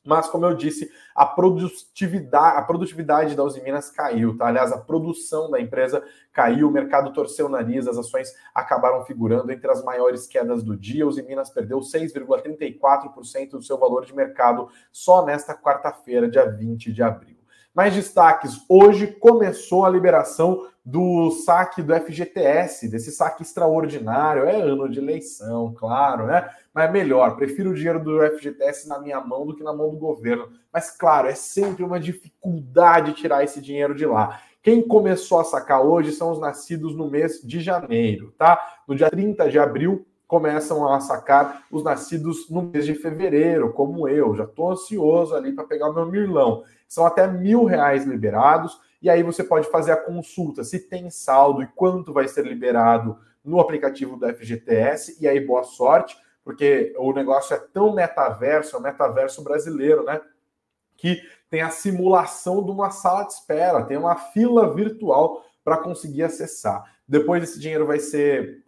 Mas, 0.04 0.28
como 0.28 0.44
eu 0.44 0.54
disse, 0.54 0.90
a 1.14 1.24
produtividade, 1.24 2.58
a 2.58 2.62
produtividade 2.62 3.34
da 3.34 3.42
Uzi 3.42 3.62
Minas 3.62 3.90
caiu, 3.90 4.36
tá? 4.36 4.48
Aliás, 4.48 4.70
a 4.70 4.76
produção 4.78 5.50
da 5.50 5.58
empresa 5.58 6.04
caiu, 6.30 6.68
o 6.68 6.70
mercado 6.70 7.12
torceu 7.12 7.46
o 7.46 7.48
nariz, 7.48 7.88
as 7.88 7.96
ações 7.96 8.28
acabaram 8.54 9.02
figurando 9.06 9.50
entre 9.50 9.70
as 9.70 9.82
maiores 9.82 10.26
quedas 10.26 10.62
do 10.62 10.76
dia. 10.76 11.06
Uzi 11.06 11.22
Minas 11.22 11.48
perdeu 11.48 11.80
6,34% 11.80 13.52
do 13.52 13.62
seu 13.62 13.78
valor 13.78 14.04
de 14.04 14.14
mercado 14.14 14.68
só 14.92 15.24
nesta 15.24 15.54
quarta-feira, 15.54 16.28
dia 16.28 16.44
20 16.44 16.92
de 16.92 17.02
abril. 17.02 17.38
Mais 17.74 17.94
destaques: 17.94 18.62
hoje 18.68 19.06
começou 19.06 19.84
a 19.84 19.90
liberação 19.90 20.68
do 20.84 21.30
saque 21.30 21.80
do 21.80 21.94
FGTS, 21.94 22.88
desse 22.88 23.10
saque 23.10 23.42
extraordinário. 23.42 24.44
É 24.44 24.56
ano 24.56 24.88
de 24.88 24.98
eleição, 24.98 25.72
claro, 25.74 26.26
né? 26.26 26.50
Mas 26.74 26.88
é 26.88 26.92
melhor, 26.92 27.36
prefiro 27.36 27.70
o 27.70 27.74
dinheiro 27.74 28.02
do 28.02 28.20
FGTS 28.20 28.86
na 28.88 28.98
minha 28.98 29.20
mão 29.20 29.46
do 29.46 29.56
que 29.56 29.62
na 29.62 29.72
mão 29.72 29.90
do 29.90 29.96
governo. 29.96 30.48
Mas, 30.72 30.90
claro, 30.90 31.28
é 31.28 31.34
sempre 31.34 31.82
uma 31.82 31.98
dificuldade 31.98 33.14
tirar 33.14 33.42
esse 33.42 33.60
dinheiro 33.62 33.94
de 33.94 34.04
lá. 34.04 34.40
Quem 34.62 34.82
começou 34.86 35.40
a 35.40 35.44
sacar 35.44 35.82
hoje 35.82 36.12
são 36.12 36.30
os 36.30 36.40
nascidos 36.40 36.94
no 36.94 37.08
mês 37.08 37.40
de 37.42 37.60
janeiro, 37.60 38.34
tá? 38.36 38.58
No 38.86 38.94
dia 38.94 39.10
30 39.10 39.48
de 39.48 39.58
abril, 39.58 40.06
começam 40.26 40.90
a 40.90 41.00
sacar 41.00 41.64
os 41.70 41.84
nascidos 41.84 42.50
no 42.50 42.62
mês 42.62 42.84
de 42.84 42.94
fevereiro, 42.94 43.72
como 43.72 44.08
eu. 44.08 44.34
Já 44.34 44.44
estou 44.44 44.70
ansioso 44.70 45.34
ali 45.34 45.52
para 45.52 45.64
pegar 45.64 45.88
o 45.90 45.94
meu 45.94 46.06
mirlão. 46.06 46.64
São 46.88 47.06
até 47.06 47.26
mil 47.26 47.64
reais 47.64 48.04
liberados 48.04 48.80
e 49.04 49.10
aí 49.10 49.22
você 49.22 49.44
pode 49.44 49.68
fazer 49.68 49.92
a 49.92 49.98
consulta 49.98 50.64
se 50.64 50.78
tem 50.78 51.10
saldo 51.10 51.62
e 51.62 51.66
quanto 51.66 52.10
vai 52.10 52.26
ser 52.26 52.46
liberado 52.46 53.18
no 53.44 53.60
aplicativo 53.60 54.16
do 54.16 54.26
FGTS, 54.26 55.18
e 55.20 55.28
aí 55.28 55.38
boa 55.38 55.62
sorte, 55.62 56.16
porque 56.42 56.94
o 56.96 57.12
negócio 57.12 57.54
é 57.54 57.58
tão 57.58 57.94
metaverso, 57.94 58.74
é 58.74 58.78
o 58.78 58.82
metaverso 58.82 59.44
brasileiro, 59.44 60.04
né? 60.04 60.22
Que 60.96 61.20
tem 61.50 61.60
a 61.60 61.68
simulação 61.68 62.64
de 62.64 62.70
uma 62.70 62.90
sala 62.90 63.24
de 63.24 63.34
espera, 63.34 63.84
tem 63.84 63.98
uma 63.98 64.16
fila 64.16 64.72
virtual 64.72 65.44
para 65.62 65.76
conseguir 65.76 66.22
acessar. 66.22 66.82
Depois 67.06 67.42
esse 67.42 67.60
dinheiro 67.60 67.86
vai 67.86 67.98
ser, 67.98 68.64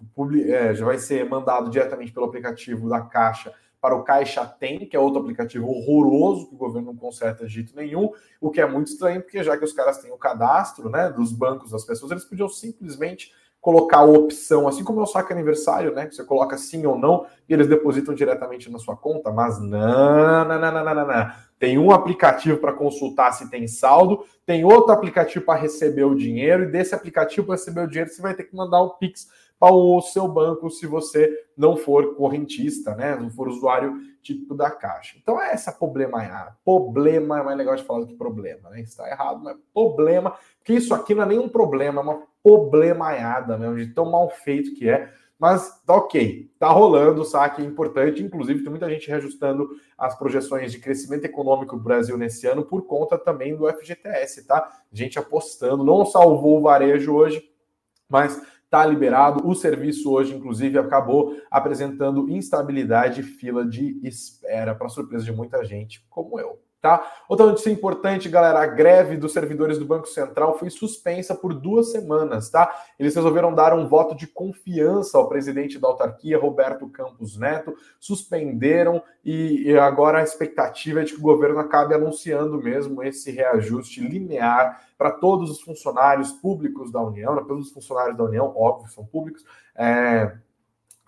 é, 0.49 0.75
já 0.75 0.85
vai 0.85 0.99
ser 0.99 1.27
mandado 1.27 1.71
diretamente 1.71 2.13
pelo 2.13 2.27
aplicativo 2.27 2.91
da 2.91 3.01
Caixa 3.01 3.55
para 3.87 3.95
o 3.95 4.03
Caixa 4.03 4.45
Tem, 4.45 4.81
que 4.81 4.97
é 4.97 4.99
outro 4.99 5.21
aplicativo 5.21 5.69
horroroso 5.69 6.49
que 6.49 6.57
o 6.57 6.59
governo 6.59 6.89
não 6.89 6.97
conserta 6.97 7.47
de 7.47 7.55
jeito 7.55 7.77
nenhum, 7.77 8.11
o 8.41 8.51
que 8.51 8.61
é 8.61 8.67
muito 8.67 8.89
estranho, 8.89 9.23
porque 9.23 9.45
já 9.45 9.57
que 9.57 9.65
os 9.65 9.73
caras 9.73 9.99
têm 9.99 10.11
o 10.11 10.19
cadastro 10.19 10.91
né, 10.91 11.09
dos 11.09 11.31
bancos 11.31 11.71
das 11.71 11.85
pessoas, 11.85 12.11
eles 12.11 12.25
podiam 12.25 12.49
simplesmente 12.49 13.33
colocar 13.61 13.99
a 13.99 14.05
opção, 14.05 14.67
assim 14.67 14.83
como 14.83 14.99
é 14.99 15.05
o 15.05 15.07
saque 15.07 15.33
aniversário, 15.33 15.95
né? 15.95 16.09
Você 16.11 16.25
coloca 16.25 16.59
sim 16.59 16.85
ou 16.85 16.99
não 16.99 17.27
e 17.49 17.55
eles 17.55 17.69
depositam 17.69 18.13
diretamente 18.13 18.69
na 18.71 18.79
sua 18.79 18.97
conta, 18.97 19.31
mas 19.31 19.61
não, 19.61 20.45
não, 20.45 20.61
não, 20.61 20.73
não, 20.73 20.85
não, 20.85 21.07
não. 21.07 21.31
Tem 21.57 21.79
um 21.79 21.93
aplicativo 21.93 22.59
para 22.59 22.73
consultar 22.73 23.33
se 23.33 23.49
tem 23.49 23.69
saldo, 23.69 24.25
tem 24.45 24.65
outro 24.65 24.93
aplicativo 24.93 25.45
para 25.45 25.61
receber 25.61 26.05
o 26.05 26.15
dinheiro, 26.17 26.65
e 26.65 26.67
desse 26.67 26.93
aplicativo 26.93 27.47
para 27.47 27.55
receber 27.55 27.83
o 27.83 27.89
dinheiro 27.89 28.11
você 28.11 28.21
vai 28.21 28.35
ter 28.35 28.45
que 28.45 28.55
mandar 28.55 28.83
um 28.83 28.91
Pix 28.91 29.29
para 29.59 29.73
o 29.73 30.01
seu 30.03 30.29
banco 30.29 30.71
se 30.71 30.87
você 30.87 31.33
não 31.57 31.77
for 31.77 32.15
correntista, 32.15 32.95
né? 32.95 33.17
Não 33.17 33.31
for 33.31 33.49
usuário 33.49 33.95
típico 34.23 34.55
da 34.55 34.71
Caixa. 34.71 35.17
Então 35.21 35.41
é 35.41 35.53
essa 35.53 35.73
problema. 35.73 36.57
Problema 36.65 37.41
é 37.41 37.43
mais 37.43 37.57
legal 37.57 37.77
de 37.77 37.85
falar 37.85 38.01
do 38.01 38.07
que 38.07 38.15
problema, 38.15 38.71
né? 38.71 38.81
Está 38.81 39.09
errado, 39.09 39.43
mas 39.43 39.57
problema. 39.73 40.37
Porque 40.59 40.75
isso 40.75 40.95
aqui 40.95 41.15
não 41.15 41.23
é 41.23 41.27
nenhum 41.27 41.49
problema, 41.49 42.01
é 42.01 42.05
uma 42.05 42.23
problemaiada 42.43 43.57
mesmo, 43.57 43.77
de 43.77 43.95
tão 43.95 44.11
mal 44.11 44.29
feito 44.29 44.75
que 44.75 44.89
é. 44.89 45.11
Mas 45.39 45.83
tá 45.85 45.95
ok, 45.95 46.51
tá 46.59 46.69
rolando, 46.69 47.21
o 47.21 47.25
saque 47.25 47.61
é 47.61 47.65
importante. 47.65 48.23
Inclusive, 48.23 48.63
tem 48.63 48.71
muita 48.71 48.89
gente 48.89 49.09
reajustando 49.09 49.69
as 49.97 50.17
projeções 50.19 50.73
de 50.73 50.79
crescimento 50.79 51.25
econômico 51.25 51.77
do 51.77 51.83
Brasil 51.83 52.17
nesse 52.17 52.47
ano 52.47 52.65
por 52.65 52.87
conta 52.87 53.19
também 53.19 53.55
do 53.55 53.69
FGTS, 53.69 54.47
tá? 54.47 54.71
Gente 54.91 55.19
apostando, 55.19 55.85
não 55.85 56.07
salvou 56.07 56.59
o 56.59 56.63
varejo 56.63 57.15
hoje, 57.15 57.47
mas 58.09 58.41
está 58.67 58.85
liberado. 58.85 59.49
O 59.49 59.55
serviço 59.55 60.13
hoje, 60.13 60.35
inclusive, 60.35 60.79
acabou 60.79 61.37
apresentando 61.51 62.29
instabilidade 62.29 63.21
e 63.21 63.25
fila 63.25 63.65
de 63.65 63.99
espera, 64.07 64.75
para 64.75 64.89
surpresa 64.89 65.25
de 65.25 65.33
muita 65.33 65.65
gente, 65.65 66.05
como 66.11 66.39
eu. 66.39 66.66
Tá? 66.87 67.05
Outra 67.29 67.47
notícia 67.47 67.69
importante, 67.69 68.29
galera, 68.29 68.61
a 68.61 68.67
greve 68.67 69.17
dos 69.17 69.33
servidores 69.33 69.77
do 69.77 69.85
Banco 69.85 70.07
Central 70.07 70.57
foi 70.57 70.71
suspensa 70.71 71.35
por 71.35 71.53
duas 71.53 71.91
semanas, 71.91 72.49
tá? 72.49 72.73
Eles 72.97 73.13
resolveram 73.17 73.53
dar 73.53 73.75
um 73.75 73.89
voto 73.89 74.15
de 74.15 74.29
confiança 74.29 75.19
ao 75.19 75.29
presidente 75.29 75.81
da 75.81 75.89
autarquia, 75.89 76.39
Roberto 76.39 76.89
Campos 76.89 77.37
Neto, 77.37 77.75
suspenderam 77.99 79.03
e, 79.25 79.69
e 79.69 79.77
agora 79.77 80.21
a 80.21 80.23
expectativa 80.23 81.01
é 81.01 81.03
de 81.03 81.15
que 81.15 81.19
o 81.19 81.23
governo 81.23 81.59
acabe 81.59 81.93
anunciando 81.93 82.57
mesmo 82.63 83.03
esse 83.03 83.33
reajuste 83.33 84.01
linear 84.01 84.81
para 84.97 85.11
todos 85.11 85.51
os 85.51 85.61
funcionários 85.61 86.31
públicos 86.31 86.93
da 86.93 87.01
União, 87.01 87.35
para 87.35 87.45
todos 87.45 87.67
os 87.67 87.73
funcionários 87.73 88.17
da 88.17 88.23
União, 88.23 88.55
óbvio, 88.57 88.89
são 88.93 89.05
públicos, 89.05 89.45
é, 89.75 90.37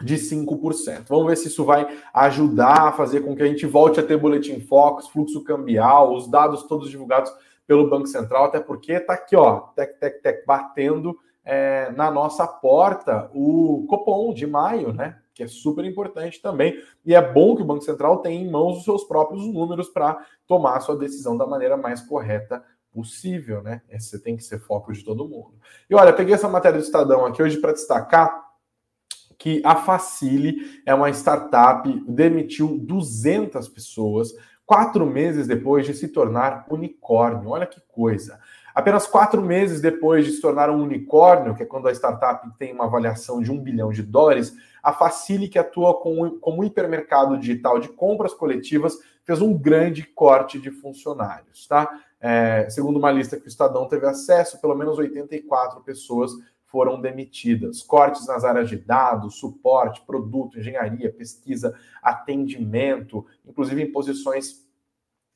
de 0.03 0.17
5%. 0.17 1.07
Vamos 1.09 1.27
ver 1.27 1.37
se 1.37 1.49
isso 1.49 1.65
vai 1.65 1.87
ajudar 2.15 2.89
a 2.89 2.93
fazer 2.93 3.21
com 3.21 3.35
que 3.35 3.43
a 3.43 3.47
gente 3.47 3.67
volte 3.67 3.99
a 3.99 4.03
ter 4.03 4.17
boletim 4.17 4.61
focos, 4.61 5.09
fluxo 5.09 5.43
cambial, 5.43 6.15
os 6.15 6.29
dados 6.29 6.63
todos 6.65 6.89
divulgados 6.89 7.33
pelo 7.67 7.91
Banco 7.91 8.07
Central, 8.07 8.45
até 8.45 8.61
porque 8.61 8.93
está 8.93 9.13
aqui, 9.13 9.37
ó, 9.37 9.61
tec, 9.77 9.99
tec, 9.99 10.23
tec, 10.23 10.47
batendo 10.47 11.19
é, 11.45 11.91
na 11.93 12.11
nossa 12.11 12.47
porta 12.47 13.31
o 13.35 13.85
Copom 13.89 14.33
de 14.33 14.47
maio, 14.47 14.93
né? 14.93 15.19
Que 15.35 15.43
é 15.43 15.47
super 15.47 15.85
importante 15.85 16.41
também. 16.41 16.81
E 17.05 17.15
é 17.15 17.21
bom 17.21 17.55
que 17.55 17.63
o 17.63 17.65
Banco 17.65 17.85
Central 17.85 18.19
tenha 18.19 18.41
em 18.41 18.51
mãos 18.51 18.79
os 18.79 18.85
seus 18.85 19.05
próprios 19.05 19.47
números 19.47 19.89
para 19.89 20.19
tomar 20.47 20.77
a 20.77 20.81
sua 20.81 20.97
decisão 20.97 21.37
da 21.37 21.47
maneira 21.47 21.77
mais 21.77 22.01
correta 22.01 22.65
possível, 22.93 23.63
né? 23.63 23.83
Esse 23.89 24.19
tem 24.19 24.37
que 24.37 24.43
ser 24.43 24.59
foco 24.59 24.93
de 24.93 25.05
todo 25.05 25.29
mundo. 25.29 25.55
E 25.89 25.95
olha, 25.95 26.13
peguei 26.13 26.35
essa 26.35 26.49
matéria 26.49 26.79
do 26.79 26.85
Estadão 26.85 27.27
aqui 27.27 27.43
hoje 27.43 27.59
para 27.59 27.73
destacar 27.73 28.48
que 29.39 29.63
a 29.65 29.77
Facile 29.77 30.83
é 30.85 30.93
uma 30.93 31.11
startup, 31.11 31.89
demitiu 32.09 32.77
200 32.77 33.69
pessoas 33.69 34.35
quatro 34.67 35.07
meses 35.07 35.47
depois 35.47 35.87
de 35.87 35.95
se 35.95 36.09
tornar 36.09 36.67
unicórnio. 36.69 37.49
Olha 37.49 37.67
que 37.67 37.81
coisa. 37.89 38.39
Apenas 38.75 39.07
quatro 39.07 39.41
meses 39.41 39.81
depois 39.81 40.27
de 40.27 40.33
se 40.33 40.43
tornar 40.43 40.69
um 40.69 40.83
unicórnio, 40.83 41.55
que 41.55 41.63
é 41.63 41.67
quando 41.67 41.89
a 41.89 41.93
startup 41.93 42.47
tem 42.59 42.75
uma 42.75 42.85
avaliação 42.85 43.41
de 43.41 43.51
um 43.51 43.59
bilhão 43.59 43.91
de 43.91 44.03
dólares, 44.03 44.55
a 44.83 44.93
Facile, 44.93 45.49
que 45.49 45.59
atua 45.59 45.95
como, 46.01 46.39
como 46.39 46.63
hipermercado 46.63 47.39
digital 47.39 47.79
de 47.79 47.89
compras 47.89 48.35
coletivas, 48.35 48.97
fez 49.25 49.41
um 49.41 49.57
grande 49.57 50.03
corte 50.05 50.59
de 50.59 50.71
funcionários. 50.71 51.67
Tá? 51.67 51.89
É, 52.21 52.69
segundo 52.69 52.99
uma 52.99 53.11
lista 53.11 53.39
que 53.39 53.47
o 53.47 53.49
Estadão 53.49 53.89
teve 53.89 54.07
acesso, 54.07 54.61
pelo 54.61 54.75
menos 54.75 54.99
84 54.99 55.81
pessoas 55.81 56.33
foram 56.69 57.01
demitidas. 57.01 57.83
Cortes 57.83 58.27
nas 58.27 58.45
áreas 58.45 58.69
de 58.69 58.77
dados, 58.77 59.39
suporte, 59.39 60.03
produto, 60.07 60.59
engenharia, 60.59 61.13
pesquisa, 61.13 61.75
atendimento, 62.03 63.27
inclusive 63.47 63.83
em 63.83 63.93
posições 63.93 64.67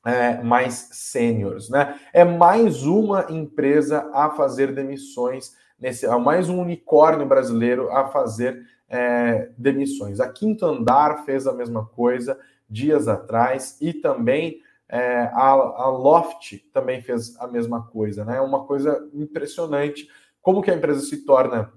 é, 0.05 0.41
mais 0.43 0.89
sêniores. 0.91 1.69
Né? 1.69 1.99
É 2.13 2.23
mais 2.23 2.83
uma 2.83 3.27
empresa 3.29 4.09
a 4.13 4.29
fazer 4.29 4.73
demissões, 4.73 5.55
nesse, 5.79 6.05
é 6.05 6.17
mais 6.17 6.49
um 6.49 6.61
unicórnio 6.61 7.25
brasileiro 7.25 7.91
a 7.91 8.07
fazer 8.07 8.63
é, 8.87 9.49
demissões. 9.57 10.19
A 10.19 10.31
Quinto 10.31 10.65
Andar 10.65 11.25
fez 11.25 11.47
a 11.47 11.53
mesma 11.53 11.85
coisa 11.85 12.39
dias 12.69 13.07
atrás 13.07 13.77
e 13.81 13.93
também 13.93 14.61
é, 14.87 15.21
a, 15.33 15.49
a 15.49 15.89
Loft 15.89 16.59
também 16.71 17.01
fez 17.01 17.35
a 17.39 17.47
mesma 17.47 17.87
coisa. 17.87 18.23
Né? 18.23 18.37
É 18.37 18.41
uma 18.41 18.65
coisa 18.65 19.09
impressionante 19.13 20.07
como 20.43 20.61
que 20.61 20.69
a 20.69 20.75
empresa 20.75 20.99
se 20.99 21.25
torna 21.25 21.71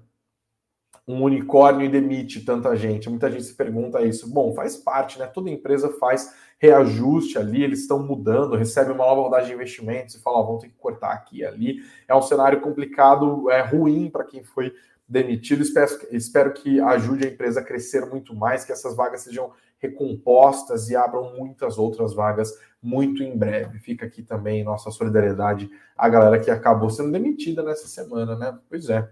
um 1.07 1.23
unicórnio 1.23 1.85
e 1.85 1.89
demite 1.89 2.43
tanta 2.43 2.75
gente? 2.75 3.09
Muita 3.09 3.31
gente 3.31 3.45
se 3.45 3.55
pergunta 3.55 4.01
isso. 4.01 4.29
Bom, 4.29 4.53
faz 4.53 4.75
parte, 4.75 5.17
né? 5.17 5.25
Toda 5.25 5.49
empresa 5.49 5.89
faz 5.97 6.35
reajuste 6.59 7.37
ali, 7.37 7.63
eles 7.63 7.79
estão 7.79 8.03
mudando, 8.03 8.57
recebem 8.57 8.93
uma 8.93 9.05
nova 9.05 9.21
rodada 9.21 9.45
de 9.45 9.53
investimentos 9.53 10.15
e 10.15 10.21
falam, 10.21 10.41
oh, 10.41 10.45
vão 10.45 10.57
ter 10.59 10.67
que 10.67 10.75
cortar 10.75 11.13
aqui 11.13 11.37
e 11.37 11.45
ali. 11.45 11.77
É 12.09 12.13
um 12.13 12.21
cenário 12.21 12.59
complicado, 12.59 13.49
é 13.49 13.61
ruim 13.61 14.09
para 14.09 14.25
quem 14.25 14.43
foi 14.43 14.73
demitido. 15.07 15.61
Espero, 15.61 15.89
espero 16.11 16.53
que 16.53 16.81
ajude 16.81 17.25
a 17.25 17.29
empresa 17.29 17.61
a 17.61 17.63
crescer 17.63 18.05
muito 18.05 18.35
mais, 18.35 18.65
que 18.65 18.73
essas 18.73 18.97
vagas 18.97 19.21
sejam 19.21 19.53
recompostas 19.79 20.89
e 20.89 20.95
abram 20.95 21.35
muitas 21.35 21.77
outras 21.77 22.13
vagas 22.13 22.53
muito 22.81 23.23
em 23.23 23.37
breve. 23.37 23.79
Fica 23.79 24.05
aqui 24.05 24.23
também 24.23 24.63
nossa 24.63 24.91
solidariedade 24.91 25.69
à 25.95 26.07
galera 26.09 26.39
que 26.39 26.49
acabou 26.49 26.89
sendo 26.89 27.11
demitida 27.11 27.63
nessa 27.63 27.87
semana, 27.87 28.35
né? 28.35 28.57
Pois 28.69 28.89
é. 28.89 29.09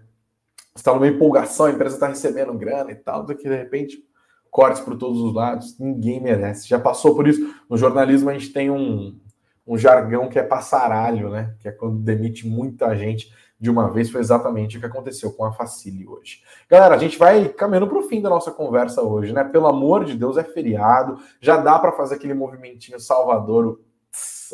Está 0.74 0.92
numa 0.92 1.08
empolgação, 1.08 1.66
a 1.66 1.70
empresa 1.70 1.96
está 1.96 2.08
recebendo 2.08 2.52
grana 2.54 2.90
e 2.90 2.96
tal, 2.96 3.24
daqui 3.24 3.44
de 3.44 3.56
repente 3.56 4.04
cortes 4.50 4.80
por 4.80 4.96
todos 4.96 5.20
os 5.20 5.34
lados, 5.34 5.78
ninguém 5.78 6.20
merece. 6.20 6.68
Já 6.68 6.78
passou 6.78 7.14
por 7.14 7.28
isso. 7.28 7.54
No 7.68 7.76
jornalismo 7.76 8.30
a 8.30 8.32
gente 8.32 8.52
tem 8.52 8.70
um, 8.70 9.18
um 9.66 9.76
jargão 9.76 10.28
que 10.28 10.38
é 10.38 10.42
passaralho, 10.42 11.30
né? 11.30 11.54
Que 11.60 11.68
é 11.68 11.72
quando 11.72 11.98
demite 11.98 12.46
muita 12.46 12.94
gente 12.96 13.30
de 13.58 13.70
uma 13.70 13.90
vez. 13.90 14.10
Foi 14.10 14.20
exatamente 14.20 14.76
o 14.76 14.80
que 14.80 14.86
aconteceu 14.86 15.32
com 15.32 15.44
a 15.44 15.52
Facile 15.52 16.06
hoje. 16.06 16.42
Galera, 16.68 16.94
a 16.94 16.98
gente 16.98 17.18
vai 17.18 17.48
caminhando 17.48 17.86
para 17.86 17.98
o 17.98 18.02
fim 18.02 18.20
da 18.20 18.30
nossa 18.30 18.50
conversa 18.50 19.02
hoje, 19.02 19.32
né? 19.32 19.44
Pelo 19.44 19.66
amor 19.66 20.04
de 20.04 20.14
Deus, 20.14 20.36
é 20.36 20.44
feriado. 20.44 21.18
Já 21.40 21.56
dá 21.56 21.78
para 21.78 21.92
fazer 21.92 22.16
aquele 22.16 22.34
movimentinho 22.34 23.00
Salvador. 23.00 23.80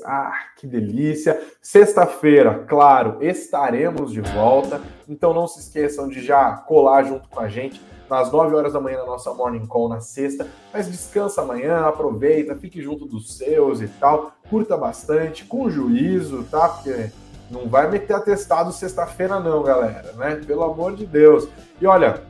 Ah, 0.05 0.33
que 0.57 0.67
delícia! 0.67 1.41
Sexta-feira, 1.61 2.65
claro, 2.67 3.19
estaremos 3.21 4.11
de 4.11 4.23
volta. 4.23 4.81
Então 5.09 5.35
não 5.35 5.47
se 5.47 5.61
esqueçam 5.61 6.09
de 6.09 6.23
já 6.23 6.57
colar 6.57 7.05
junto 7.05 7.29
com 7.29 7.41
a 7.41 7.49
gente 7.49 7.81
às 8.11 8.31
9 8.31 8.55
horas 8.55 8.73
da 8.73 8.81
manhã 8.81 8.99
na 8.99 9.07
nossa 9.07 9.33
Morning 9.33 9.67
Call 9.67 9.89
na 9.89 10.01
sexta. 10.01 10.47
Mas 10.73 10.91
descansa 10.91 11.43
amanhã, 11.43 11.87
aproveita, 11.87 12.57
fique 12.57 12.83
junto 12.83 13.07
dos 13.07 13.37
seus 13.37 13.81
e 13.81 13.89
tal. 13.89 14.33
Curta 14.49 14.77
bastante, 14.77 15.45
com 15.45 15.71
juízo, 15.71 16.45
tá? 16.45 16.69
Porque 16.69 17.11
não 17.53 17.69
vai 17.69 17.89
meter 17.91 18.15
atestado 18.15 18.73
sexta-feira, 18.73 19.39
não, 19.39 19.63
galera, 19.63 20.13
né? 20.15 20.37
Pelo 20.47 20.65
amor 20.65 20.97
de 20.97 21.05
Deus. 21.05 21.47
E 21.81 21.87
olha, 21.87 22.23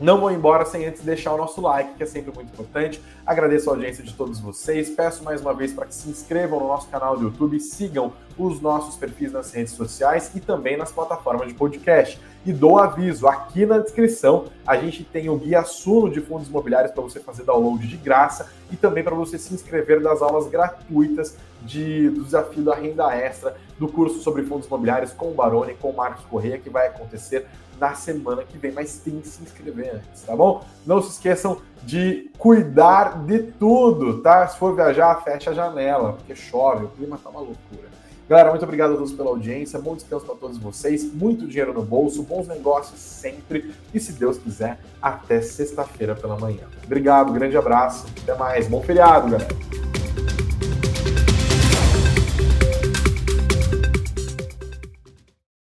não 0.00 0.20
vou 0.20 0.30
embora 0.30 0.64
sem 0.64 0.86
antes 0.86 1.02
deixar 1.02 1.32
o 1.34 1.36
nosso 1.36 1.60
like, 1.60 1.94
que 1.94 2.02
é 2.02 2.06
sempre 2.06 2.32
muito 2.32 2.52
importante. 2.52 3.02
Agradeço 3.26 3.68
a 3.68 3.72
audiência 3.74 4.02
de 4.02 4.14
todos 4.14 4.40
vocês. 4.40 4.90
Peço 4.90 5.24
mais 5.24 5.40
uma 5.40 5.52
vez 5.52 5.72
para 5.72 5.86
que 5.86 5.94
se 5.94 6.08
inscrevam 6.08 6.60
no 6.60 6.68
nosso 6.68 6.88
canal 6.88 7.16
do 7.16 7.24
YouTube, 7.24 7.58
sigam 7.58 8.12
os 8.38 8.60
nossos 8.60 8.96
perfis 8.96 9.32
nas 9.32 9.52
redes 9.52 9.72
sociais 9.72 10.30
e 10.34 10.40
também 10.40 10.76
nas 10.76 10.92
plataformas 10.92 11.48
de 11.48 11.54
podcast. 11.54 12.20
E 12.44 12.52
dou 12.52 12.78
aviso, 12.78 13.28
aqui 13.28 13.64
na 13.64 13.78
descrição 13.78 14.46
a 14.66 14.76
gente 14.76 15.04
tem 15.04 15.30
o 15.30 15.36
guia 15.36 15.62
Suno 15.62 16.10
de 16.10 16.20
fundos 16.20 16.48
imobiliários 16.48 16.92
para 16.92 17.02
você 17.02 17.20
fazer 17.20 17.44
download 17.44 17.86
de 17.86 17.96
graça 17.96 18.50
e 18.70 18.76
também 18.76 19.04
para 19.04 19.14
você 19.14 19.38
se 19.38 19.54
inscrever 19.54 20.02
das 20.02 20.20
aulas 20.20 20.48
gratuitas 20.48 21.36
de, 21.62 22.10
do 22.10 22.24
desafio 22.24 22.64
da 22.64 22.74
renda 22.74 23.14
extra, 23.14 23.56
do 23.78 23.86
curso 23.86 24.20
sobre 24.20 24.42
fundos 24.42 24.66
imobiliários 24.66 25.12
com 25.12 25.30
o 25.30 25.34
Baroni, 25.34 25.74
com 25.74 25.90
o 25.90 25.96
Marcos 25.96 26.24
Correia, 26.24 26.58
que 26.58 26.68
vai 26.68 26.88
acontecer 26.88 27.46
na 27.78 27.94
semana 27.94 28.44
que 28.44 28.58
vem, 28.58 28.72
mas 28.72 28.98
tem 28.98 29.20
que 29.20 29.28
se 29.28 29.42
inscrever 29.42 29.96
antes, 29.96 30.22
tá 30.22 30.36
bom? 30.36 30.64
Não 30.86 31.02
se 31.02 31.10
esqueçam 31.10 31.60
de 31.82 32.30
cuidar 32.38 33.24
de 33.24 33.38
tudo, 33.40 34.20
tá? 34.20 34.46
Se 34.46 34.58
for 34.58 34.74
viajar, 34.74 35.22
fecha 35.22 35.50
a 35.50 35.54
janela, 35.54 36.12
porque 36.12 36.34
chove, 36.34 36.84
o 36.84 36.88
clima 36.88 37.18
tá 37.18 37.30
uma 37.30 37.40
loucura. 37.40 37.91
Galera, 38.28 38.50
muito 38.50 38.62
obrigado 38.64 38.94
a 38.94 38.96
todos 38.96 39.12
pela 39.12 39.30
audiência, 39.30 39.78
bom 39.78 39.94
descanso 39.94 40.24
para 40.24 40.34
todos 40.36 40.56
vocês, 40.56 41.12
muito 41.12 41.46
dinheiro 41.46 41.74
no 41.74 41.82
bolso, 41.82 42.22
bons 42.22 42.46
negócios 42.46 42.98
sempre. 42.98 43.74
E, 43.92 44.00
se 44.00 44.12
Deus 44.12 44.38
quiser, 44.38 44.78
até 45.00 45.40
sexta-feira 45.40 46.14
pela 46.14 46.38
manhã. 46.38 46.64
Obrigado, 46.84 47.32
grande 47.32 47.56
abraço, 47.56 48.06
até 48.22 48.34
mais, 48.34 48.68
bom 48.68 48.80
feriado, 48.82 49.30
galera. 49.30 49.91